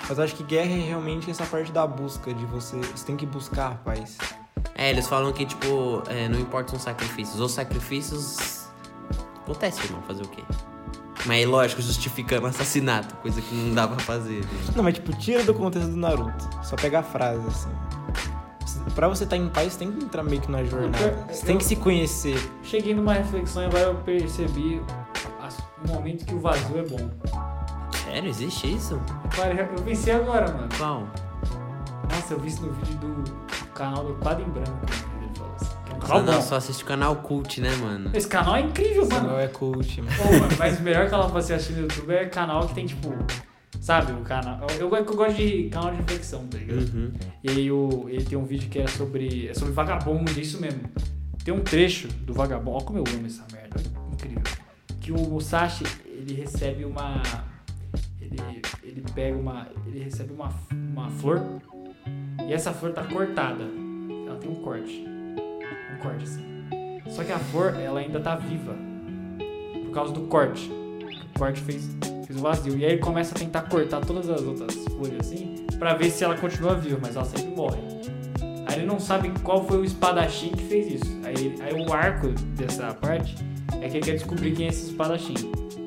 [0.07, 2.77] Mas eu acho que guerra é realmente essa parte da busca, de você.
[2.77, 4.19] Você tem que buscar a paz.
[4.75, 7.41] É, eles falam que, tipo, é, não importam os sacrifícios.
[7.41, 8.69] Os sacrifícios.
[9.43, 10.45] Acontece, irmão, fazer o quê?
[11.25, 14.45] Mas lógico, justificando assassinato, coisa que não dá pra fazer.
[14.45, 14.49] né?
[14.77, 16.49] Não, mas tipo, tira do contexto do Naruto.
[16.63, 17.71] Só pega a frase, assim.
[18.95, 21.27] Pra você estar em paz, você tem que entrar meio que na jornada.
[21.31, 22.37] Você tem que se conhecer.
[22.63, 24.83] Cheguei numa reflexão e agora eu percebi
[25.85, 27.11] o momento que o vazio é bom.
[28.05, 29.01] Sério, existe isso?
[29.35, 30.69] Cara, eu pensei agora, mano.
[30.77, 31.07] Qual?
[32.11, 33.25] Nossa, eu vi isso no vídeo do
[33.75, 34.79] canal do Quadro em Branco.
[35.21, 35.71] Ele falou assim.
[35.87, 38.11] É Só, canal não, só assiste o canal cult, né, mano?
[38.15, 39.29] Esse canal é incrível, Você mano.
[39.31, 40.17] não é coach, mano.
[40.17, 43.13] Pô, mas o melhor canal pra você assistir no YouTube é canal que tem, tipo,
[43.81, 44.67] sabe, o canal.
[44.79, 46.95] Eu, eu, eu gosto de canal de reflexão, tá ligado?
[46.95, 47.13] Uhum.
[47.43, 49.49] E aí o, ele tem um vídeo que é sobre.
[49.49, 50.81] É sobre vagabundo, é isso mesmo.
[51.45, 52.77] Tem um trecho do vagabundo.
[52.77, 53.81] Olha como eu amo essa merda.
[54.13, 54.43] Incrível.
[55.01, 57.23] Que o Musashi, ele recebe uma.
[58.21, 58.37] Ele,
[58.83, 59.69] ele pega uma.
[59.87, 61.43] Ele recebe uma, uma flor.
[62.47, 63.65] E essa flor tá cortada.
[64.27, 65.05] Ela tem um corte.
[65.95, 66.45] Um corte assim.
[67.09, 68.77] Só que a flor, ela ainda tá viva.
[69.85, 70.71] Por causa do corte.
[71.35, 71.89] O corte fez,
[72.27, 72.77] fez o vazio.
[72.79, 75.67] E aí ele começa a tentar cortar todas as outras folhas assim.
[75.79, 77.79] Pra ver se ela continua viva, mas ela sempre morre.
[78.67, 81.19] Aí ele não sabe qual foi o espadachim que fez isso.
[81.25, 83.37] Aí, aí o arco dessa parte
[83.81, 85.35] é que ele quer descobrir quem é esse espadachim.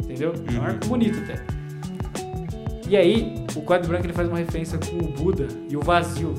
[0.03, 0.33] Entendeu?
[0.47, 0.63] É um Uhum.
[0.63, 1.43] arco bonito até.
[2.87, 6.33] E aí, o quadro branco ele faz uma referência com o Buda e o vazio.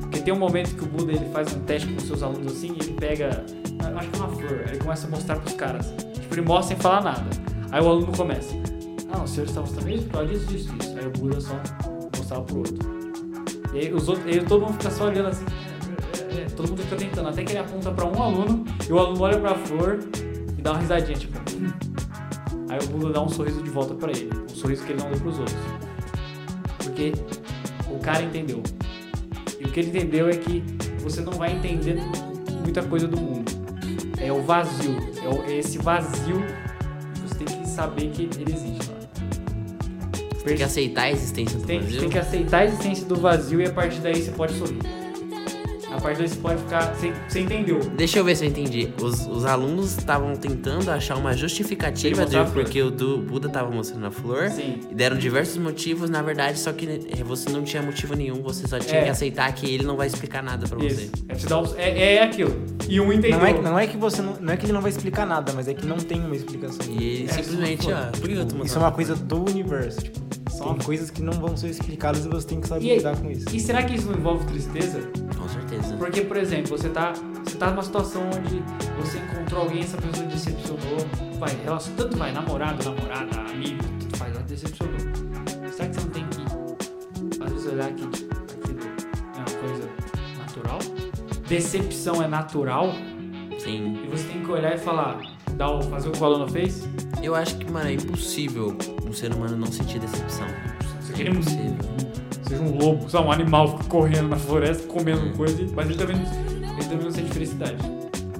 [0.00, 2.74] Porque tem um momento que o Buda ele faz um teste com seus alunos assim
[2.78, 3.44] e ele pega.
[3.96, 4.62] Acho que é uma flor.
[4.66, 5.86] Aí ele começa a mostrar pros caras.
[6.14, 7.24] Tipo, ele mostra sem falar nada.
[7.70, 8.54] Aí o aluno começa.
[9.12, 10.04] Ah, o senhor está mostrando isso?
[10.04, 10.68] Por causa disso.
[10.98, 11.54] Aí o Buda só
[12.16, 12.96] mostrava pro outro.
[13.72, 15.44] E aí, os outros, aí todo mundo fica só olhando assim.
[16.30, 17.28] é, é, é, todo mundo fica tentando.
[17.28, 20.00] Até que ele aponta pra um aluno e o aluno olha pra flor
[20.56, 21.38] e dá uma risadinha, tipo.
[21.54, 21.70] "Hum."
[22.68, 24.30] Aí o Buda dá um sorriso de volta pra ele.
[24.50, 25.56] Um sorriso que ele não deu pros outros.
[26.78, 27.12] Porque
[27.88, 28.62] o cara entendeu.
[29.60, 30.62] E o que ele entendeu é que
[31.00, 31.98] você não vai entender
[32.62, 33.44] muita coisa do mundo.
[34.18, 34.96] É o vazio.
[35.46, 36.42] É esse vazio
[37.76, 38.96] saber que ele existe lá.
[40.44, 42.00] Tem que aceitar a existência do Tem, vazio.
[42.00, 44.78] tem que aceitar a existência do vazio e a partir daí você pode sorrir.
[46.14, 46.94] Você pode ficar.
[46.94, 47.80] Você, você entendeu.
[47.96, 48.88] Deixa eu ver se eu entendi.
[49.02, 54.06] Os, os alunos estavam tentando achar uma justificativa do porque o do Buda tava mostrando
[54.06, 54.48] a flor.
[54.50, 54.80] Sim.
[54.90, 58.66] E deram diversos motivos, na verdade, só que eh, você não tinha motivo nenhum, você
[58.68, 59.04] só tinha É.
[59.04, 60.86] que aceitar que ele não vai explicar nada pra você.
[61.02, 61.12] Isso.
[61.28, 62.56] É, te dar um- é, é aquilo.
[62.88, 63.38] E um entendeu.
[63.38, 65.52] Não é, não é que você não, não é que ele não vai explicar nada,
[65.52, 66.86] mas é que não tem uma explicação.
[66.88, 70.00] E ele É, simplesmente, ó, por que eu tô Isso é uma coisa do universo.
[70.02, 70.25] Tipo,
[70.56, 73.16] Só- tem coisas que não vão ser explicadas e você tem que saber E, lidar
[73.16, 73.44] com isso.
[73.52, 75.00] e será que isso não envolve tristeza?
[75.38, 75.96] Com certeza.
[75.96, 77.12] Porque, por exemplo, você tá,
[77.44, 78.62] você tá numa situação onde
[79.00, 80.98] você encontrou alguém, essa pessoa decepcionou,
[81.38, 84.94] vai, relação, tanto vai, namorado, namorada, amigo, tudo faz, ela decepcionou.
[85.72, 88.80] Será que você não tem que, às vezes, olhar que aquilo
[89.34, 89.88] é uma coisa
[90.38, 90.78] natural?
[91.48, 92.92] Decepção é natural
[93.58, 93.98] Sim.
[94.04, 95.20] e você tem que olhar e falar,
[95.52, 96.82] dar o, fazer o que o aluno fez?
[97.22, 98.76] Eu acho que, mano, é impossível
[99.16, 100.46] ser humano não sentir decepção.
[101.00, 101.76] Você É impossível.
[102.48, 105.32] seja um lobo, sabe, um animal correndo na floresta, comendo Hum.
[105.32, 107.76] coisa, mas ele também, ele também não sente felicidade.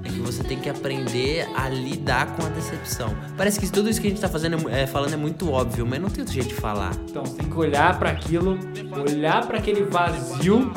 [0.04, 3.12] É que você tem que aprender a lidar com a decepção.
[3.36, 5.84] Parece que tudo isso que a gente tá fazendo, é é, falando é muito óbvio,
[5.86, 6.92] mas não tem outro jeito de falar.
[7.08, 8.58] Então você tem que olhar pra aquilo,
[9.08, 10.70] olhar pra aquele vazio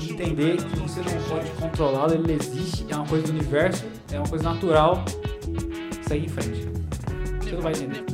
[0.00, 4.18] e entender que você não pode controlá-lo, ele existe, é uma coisa do universo, é
[4.18, 5.04] uma coisa natural.
[6.06, 6.68] Segue em frente.
[7.42, 8.04] Você não vai entender.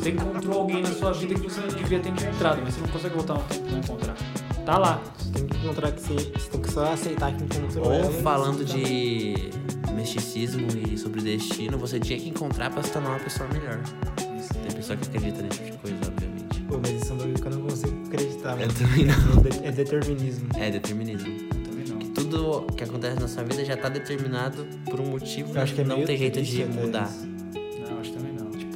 [0.00, 2.88] Você encontrou alguém na sua vida que você não devia ter encontrado, mas você não
[2.88, 4.16] consegue voltar no tempo pra encontrar.
[4.64, 5.02] Tá lá.
[5.18, 8.06] Você tem que encontrar que você, você tem que só aceitar que encontrou ela.
[8.06, 8.78] Ou e falando aceitar.
[8.88, 9.50] de
[9.94, 13.78] misticismo e sobre destino, você tinha que encontrar pra se tornar uma pessoa melhor.
[14.16, 16.60] Tem pessoa que acredita nesse tipo de coisa, obviamente.
[16.62, 18.72] Pô, mas isso é um bagulho que eu não consigo acreditar, Eu mano.
[18.72, 19.64] também não.
[19.64, 20.48] É É determinismo.
[20.56, 21.48] É determinismo.
[21.64, 21.98] Também não.
[22.14, 25.80] Tudo que acontece na sua vida já tá determinado por um motivo Eu acho que
[25.82, 27.04] é não tem jeito de mudar.
[27.10, 27.29] isso.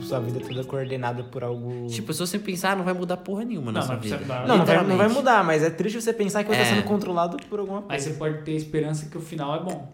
[0.05, 1.87] Tipo, sua vida é toda coordenada por algo.
[1.89, 4.19] Tipo, se você pensar, não vai mudar porra nenhuma na Não, sua vida.
[4.19, 6.65] você- não, não vai, não vai mudar, mas é triste você pensar que você É.
[6.65, 7.93] tá sendo controlado por alguma coisa.
[7.95, 9.93] Mas você pode ter esperança que o final é bom.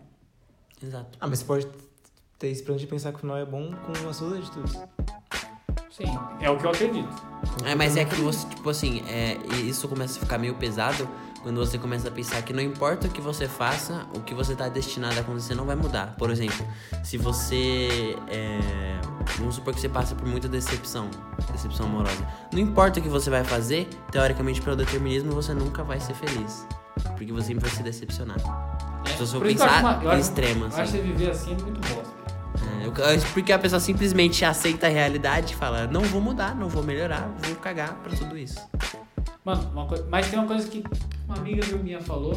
[0.82, 1.18] Exato.
[1.20, 1.66] Ah, mas você pode
[2.38, 4.72] ter esperança de pensar que o final é bom com as suas atitudes.
[5.90, 6.06] Sim,
[6.40, 7.08] é o que eu acredito.
[7.66, 11.06] É, mas é que você, tipo assim, é, isso começa a ficar meio pesado
[11.43, 14.55] quando você começa a pensar que não importa o que você faça, o que você
[14.55, 16.14] tá destinado a acontecer não vai mudar.
[16.18, 16.66] Por exemplo,
[17.03, 18.16] se você.
[18.28, 19.01] É,
[19.38, 21.09] vamos supor que você passa por muita decepção,
[21.53, 22.26] decepção amorosa.
[22.53, 26.66] Não importa o que você vai fazer, teoricamente, pelo determinismo, você nunca vai ser feliz.
[27.16, 28.38] Porque você sempre vai se decepcionar.
[29.07, 30.20] Se você for que pensar uma- eu em
[30.61, 30.99] Eu acho assim.
[30.99, 32.20] que viver assim é muito bosta.
[32.82, 36.55] É, eu- eu- porque a pessoa simplesmente aceita a realidade e fala: não vou mudar,
[36.55, 38.61] não vou melhorar, vou cagar pra tudo isso.
[39.45, 39.70] Mano,
[40.11, 40.84] mas tem uma coisa que
[41.31, 42.35] uma amiga minha falou,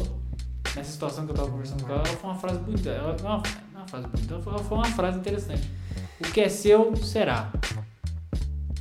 [0.76, 2.90] nessa situação que eu tava conversando com ela, ela foi uma frase bonita.
[2.90, 3.42] Ela, não, uma-
[3.72, 5.70] não é uma frase bonita, ela foi- ela foi uma frase interessante.
[6.20, 7.50] O que é seu, será.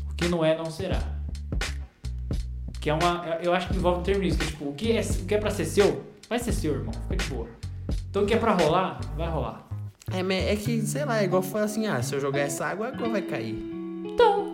[0.10, 1.00] O que não é, não será.
[2.80, 3.26] Que é uma.
[3.42, 5.36] Eu acho que envolve um termo nisso, que é tipo, o que é, o que
[5.36, 6.94] é pra ser seu, vai ser seu, irmão.
[7.10, 7.48] Fica de boa.
[8.10, 9.68] Então o que é pra rolar, vai rolar.
[10.12, 12.88] É, é que, sei lá, é igual foi assim: ah, se eu jogar essa água,
[12.88, 13.72] a água vai cair.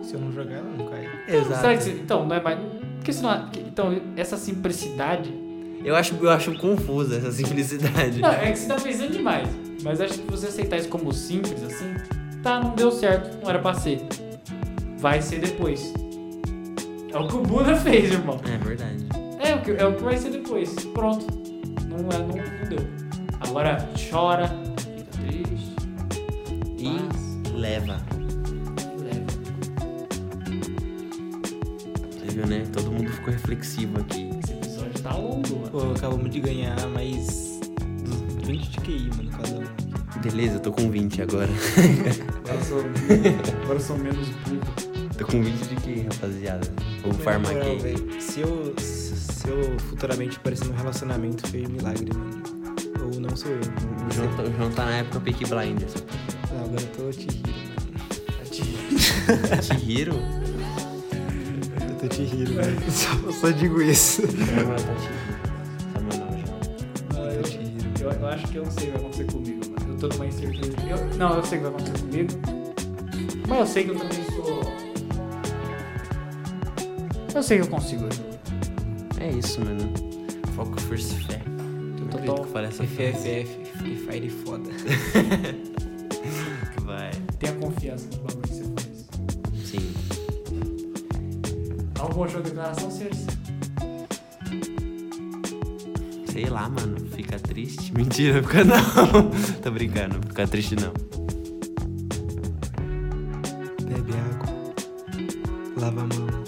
[0.02, 1.06] Se eu não jogar, ela não cai.
[1.28, 2.58] Então, será que você- então, não é mais.
[2.96, 5.30] Porque senão, então, essa simplicidade
[5.82, 8.20] Eu acho, eu acho confusa essa simplicidade.
[8.20, 9.48] Não, é que você tá pensando demais.
[9.82, 11.94] Mas acho que você aceitar isso como simples, assim,
[12.42, 14.00] tá, não deu certo, não era pra ser.
[14.98, 15.92] Vai ser depois.
[17.12, 18.38] É o que o Buda fez, irmão.
[18.44, 19.06] É verdade.
[19.42, 20.74] É o que, é o que vai ser depois.
[20.92, 21.26] Pronto.
[21.88, 22.86] Não, é, não, não deu.
[23.40, 25.74] Agora chora, fica triste.
[26.78, 28.00] E faz, leva.
[29.02, 29.26] leva.
[32.12, 32.64] Você viu, né?
[32.72, 34.29] Todo mundo ficou reflexivo aqui.
[35.10, 35.70] Tá longo, mano.
[35.70, 37.60] Pô, acabamos de ganhar mais
[38.04, 40.20] dos 20 de QI, mano, cada um.
[40.22, 41.48] Beleza, eu tô com 20 agora.
[42.38, 42.78] Agora eu sou,
[43.64, 45.08] agora eu sou menos burro.
[45.18, 46.68] tô com 20 de que, rapaziada?
[47.02, 48.20] Vou farmar aqui.
[48.20, 52.42] Se eu, se eu futuramente aparecer num relacionamento, foi milagre, mano.
[53.02, 53.58] Ou não sou eu.
[53.60, 55.94] O João, tá- o João tá na época Peaky Blinders.
[56.52, 57.60] Ah, agora eu tô te rindo, mano.
[59.62, 60.14] Chihiro?
[60.14, 60.49] Eu
[62.00, 62.80] tô te rindo, mano.
[62.90, 64.22] Só, só digo isso.
[64.58, 65.40] Agora tá Chihiro.
[65.92, 66.60] Samuel, João.
[67.14, 69.92] Não, eu, eu, eu acho que eu não sei o que vai acontecer comigo, mano.
[69.92, 70.72] Eu tô numa incerteza.
[70.88, 72.30] Eu, não, eu sei o que vai acontecer comigo.
[73.48, 74.60] Mas eu sei que eu também sou.
[77.34, 78.08] Eu sei que eu consigo.
[79.20, 79.92] É isso, mano.
[80.54, 81.40] Foco, força e fé.
[82.00, 82.44] Eu tô Total.
[82.46, 82.84] falei essa.
[82.84, 84.70] FFF, Free Fire foda.
[92.42, 93.26] Declaração, senhores?
[96.32, 96.96] Sei lá, mano.
[97.10, 97.92] Fica triste.
[97.96, 98.76] Mentira, fica não.
[99.62, 100.20] Tô brincando.
[100.28, 100.92] Fica triste não.
[103.84, 104.74] Bebe água.
[105.76, 106.40] Lava a mão.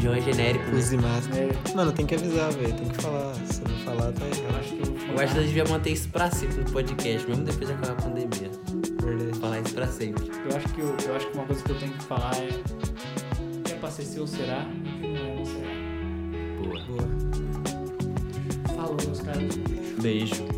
[0.00, 0.78] João é genérico, né?
[0.78, 1.42] Use máscara.
[1.42, 2.72] É, Mano, tem que avisar, velho.
[2.74, 3.34] Tem que falar.
[3.34, 4.60] Se não falar, tá eu errado.
[4.60, 6.70] acho que eu vou Eu acho que a gente devia manter isso pra sempre no
[6.70, 8.50] podcast, mesmo depois de acabar a pandemia.
[9.02, 9.38] Verdade.
[9.40, 10.24] Falar isso pra sempre.
[10.48, 12.48] Eu acho que eu, eu acho que uma coisa que eu tenho que falar é
[13.70, 14.66] é pra ser seu será
[18.74, 19.56] Falou, meus caros.
[20.00, 20.57] Beijo.